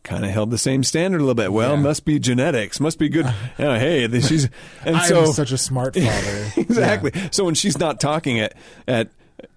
[0.04, 1.52] kind of held the same standard a little bit.
[1.54, 1.82] Well, Yeah.
[1.82, 3.26] must be genetics, must be good.
[3.58, 4.50] Hey, this- she's
[4.86, 6.52] and I so such a smart father.
[6.58, 7.12] exactly.
[7.16, 7.30] Yeah.
[7.32, 8.54] So when she's not talking at
[8.88, 9.10] at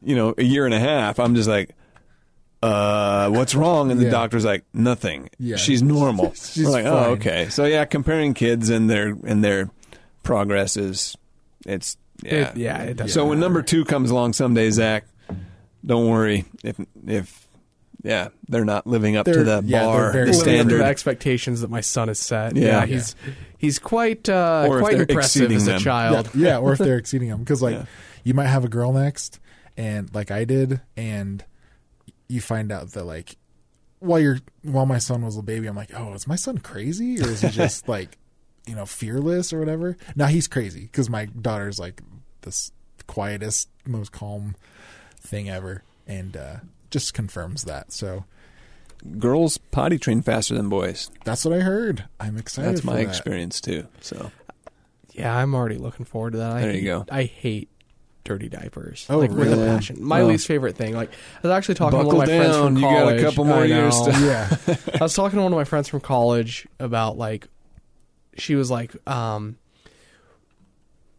[0.02, 1.70] you know a year and a half, I'm just like,
[2.62, 3.90] uh, what's wrong?
[3.90, 4.10] And the Yeah.
[4.10, 5.28] doctor's like, nothing.
[5.38, 5.56] Yeah.
[5.56, 6.32] she's normal.
[6.34, 6.92] She's like, fine.
[6.92, 7.48] oh, okay.
[7.50, 9.70] So yeah, comparing kids and their and their
[10.22, 11.16] progress is
[11.66, 15.04] it's yeah It- yeah, it doesn't So when number two comes along someday, Zach,
[15.84, 17.48] don't worry if if
[18.04, 20.68] yeah they're not living up to They're- the yeah, bar, very the Living up to
[20.68, 20.80] standard.
[20.82, 22.54] expectations that my son has set.
[22.56, 22.86] Yeah.
[22.86, 23.16] he's
[23.58, 25.80] He's quite uh, quite impressive as a them.
[25.80, 26.30] child.
[26.34, 27.84] Yeah, yeah, or if they're exceeding them, because like Yeah.
[28.24, 29.38] you might have a girl next,
[29.76, 31.44] and like I did, and
[32.32, 33.36] you find out that like
[34.00, 37.20] while you're while my son was a baby, I'm like, oh, is my son crazy
[37.20, 38.18] or is he just like
[38.66, 39.96] you know fearless or whatever?
[40.16, 42.02] Now he's crazy because my daughter's like
[42.42, 42.72] this
[43.06, 44.56] quietest, most calm
[45.20, 46.56] thing ever, and uh,
[46.90, 47.92] just confirms that.
[47.92, 48.24] So
[49.18, 51.10] Girls potty train faster than boys.
[51.24, 52.04] that's what I heard.
[52.20, 52.70] I'm excited.
[52.70, 53.08] That's for my that.
[53.08, 53.86] experience too.
[54.00, 54.30] So
[55.12, 56.52] Yeah, I'm already looking forward to that.
[56.52, 57.06] I There you hate, go.
[57.10, 57.68] I hate
[58.24, 59.06] dirty diapers.
[59.10, 59.66] Oh, like with a really?
[59.66, 59.96] passion.
[60.02, 60.26] My Oh.
[60.26, 60.94] least favorite thing.
[60.94, 63.00] Like I was actually talking to one of my friends down, from you got a
[63.06, 63.22] college.
[63.22, 64.10] couple more years to-
[64.66, 67.48] Yeah, I was talking to one of my friends from college about like
[68.38, 69.56] she was like, um,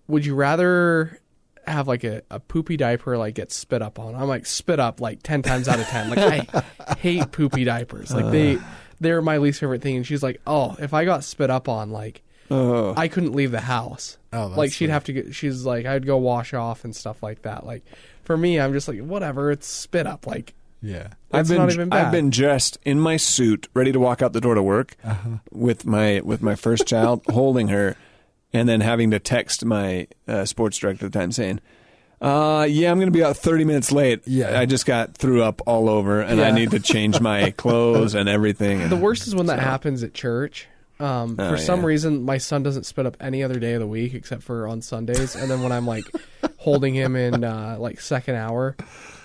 [0.07, 1.19] would you rather
[1.65, 4.15] have like a, a poopy diaper like get spit up on?
[4.15, 6.09] I'm like spit up like ten times out of ten.
[6.09, 8.13] Like I hate poopy diapers.
[8.13, 8.57] Like they
[8.99, 9.97] they're my least favorite thing.
[9.97, 12.21] And she's like, Oh, if I got spit up on, like
[12.53, 12.93] Oh.
[12.95, 14.17] I couldn't leave the house.
[14.31, 14.89] Oh, that's like she'd sweet.
[14.91, 15.35] have to get.
[15.35, 17.65] She's like, I'd go wash off and stuff like that.
[17.65, 17.83] Like
[18.23, 19.51] for me, I'm just like, whatever.
[19.51, 20.27] It's spit up.
[20.27, 21.09] Like yeah.
[21.31, 22.07] I've been not even bad.
[22.07, 25.37] I've been dressed in my suit, ready to walk out the door to work Uh-huh.
[25.51, 27.95] with my with my first child, holding her,
[28.51, 31.59] and then having to text my uh, sports director at the time saying,
[32.21, 34.21] uh, "Yeah, I'm going to be out 30 minutes late.
[34.25, 34.59] Yeah.
[34.59, 38.27] I just got threw up all over, and I need to change my clothes and
[38.27, 40.67] everything." the worst is when that happens at church.
[41.03, 41.85] Um, Oh, for some yeah.
[41.87, 44.81] reason, my son doesn't spit up any other day of the week except for on
[44.81, 45.35] Sundays.
[45.35, 46.05] And then when I'm like
[46.57, 48.75] holding him in uh, like second hour,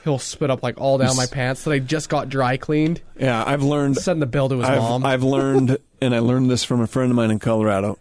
[0.05, 3.01] he'll spit up like all down my pants that I just got dry cleaned.
[3.19, 3.97] Yeah, I've learned.
[3.97, 5.07] Send the bill to his I've, mom.
[5.07, 7.99] I've learned, and I learned this from a friend of mine in Colorado.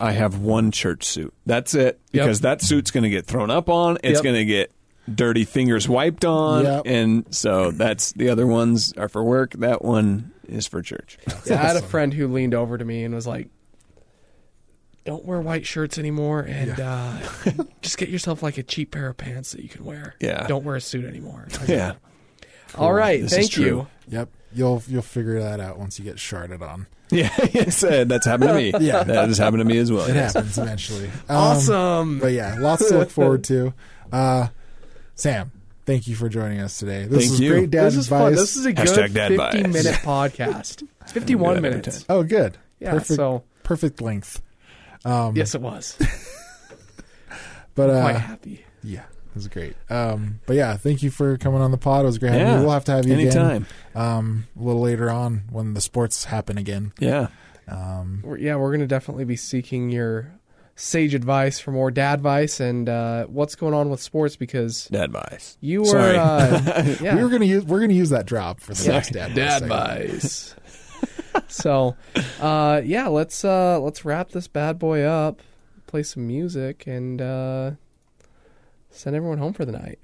[0.00, 1.32] I have one church suit.
[1.46, 2.00] That's it.
[2.12, 2.24] Yep.
[2.24, 3.98] Because that suit's going to get thrown up on.
[4.02, 4.22] It's Yep.
[4.24, 4.72] going to get
[5.12, 6.64] dirty fingers wiped on.
[6.64, 6.82] Yep.
[6.86, 9.52] And so that's the other ones are for work.
[9.54, 11.18] That one is for church.
[11.46, 13.48] Yeah, I had a friend who leaned over to me and was like,
[15.04, 17.18] "Don't wear white shirts anymore, and uh,
[17.82, 20.14] just get yourself like a cheap pair of pants that you can wear.
[20.20, 20.46] Yeah.
[20.46, 21.94] don't wear a suit anymore." I was like, Yeah.
[22.76, 23.86] All right, This thank you.
[24.08, 24.28] Yep.
[24.54, 26.86] You'll you'll figure that out once you get sharded on.
[27.12, 27.28] Yeah.
[27.52, 28.72] yes, uh, that's happened to me.
[28.86, 29.04] Yeah.
[29.04, 30.06] That has happened to me as well.
[30.06, 30.32] It yes.
[30.32, 31.08] happens eventually.
[31.28, 32.18] Um, Awesome.
[32.20, 33.74] But yeah, lots to look forward to.
[34.10, 34.46] Uh,
[35.14, 35.52] Sam,
[35.84, 37.04] thank you for joining us today.
[37.04, 37.50] This Thank is you.
[37.52, 38.32] great dad this is fun.
[38.34, 39.54] This is a good Hashtag dad 50 bias.
[39.68, 40.88] minute podcast.
[41.06, 42.04] 51 Good minutes.
[42.08, 42.56] oh, good.
[42.80, 43.16] Yeah, perfect.
[43.16, 44.40] so- perfect length.
[45.04, 45.96] Um, Yes, it was.
[47.74, 48.64] but uh, Quite happy.
[48.82, 49.74] yeah, it was great.
[49.90, 52.02] Um, but yeah, thank you for coming on the pod.
[52.04, 52.54] It was great having Yeah.
[52.58, 52.62] you.
[52.62, 53.66] We'll have to have you Anytime.
[53.94, 54.02] again.
[54.02, 56.92] Um, a little later on when the sports happen again.
[57.00, 57.28] Yeah.
[57.68, 60.32] Um, We're- yeah, we're going to definitely be seeking your
[60.74, 65.04] sage advice for more dad advice and uh, what's going on with sports because Dad
[65.04, 65.56] advice.
[65.60, 66.16] you were.
[66.16, 67.16] Uh, yeah.
[67.16, 69.34] We were gonna use we're gonna use that drop for the next dad.
[69.34, 70.54] dad advice.
[71.48, 71.96] so,
[72.40, 75.40] uh, yeah, let's uh, let's wrap this bad boy up,
[75.86, 77.72] play some music, and uh,
[78.90, 79.98] send everyone home for the night.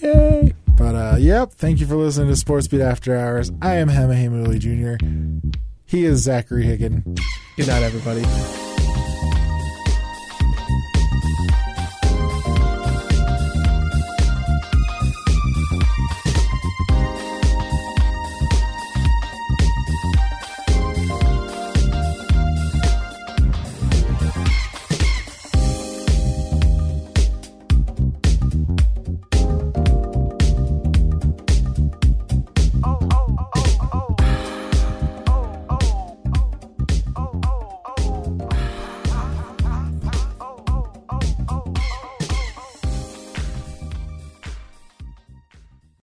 [0.00, 0.54] Yay!
[0.76, 3.52] But uh, yep, thank you for listening to Sports Beat After Hours.
[3.62, 5.04] I am Hema Heimuli Jr.
[5.86, 7.18] He is Zachary Higgin.
[7.56, 8.22] Good night, everybody.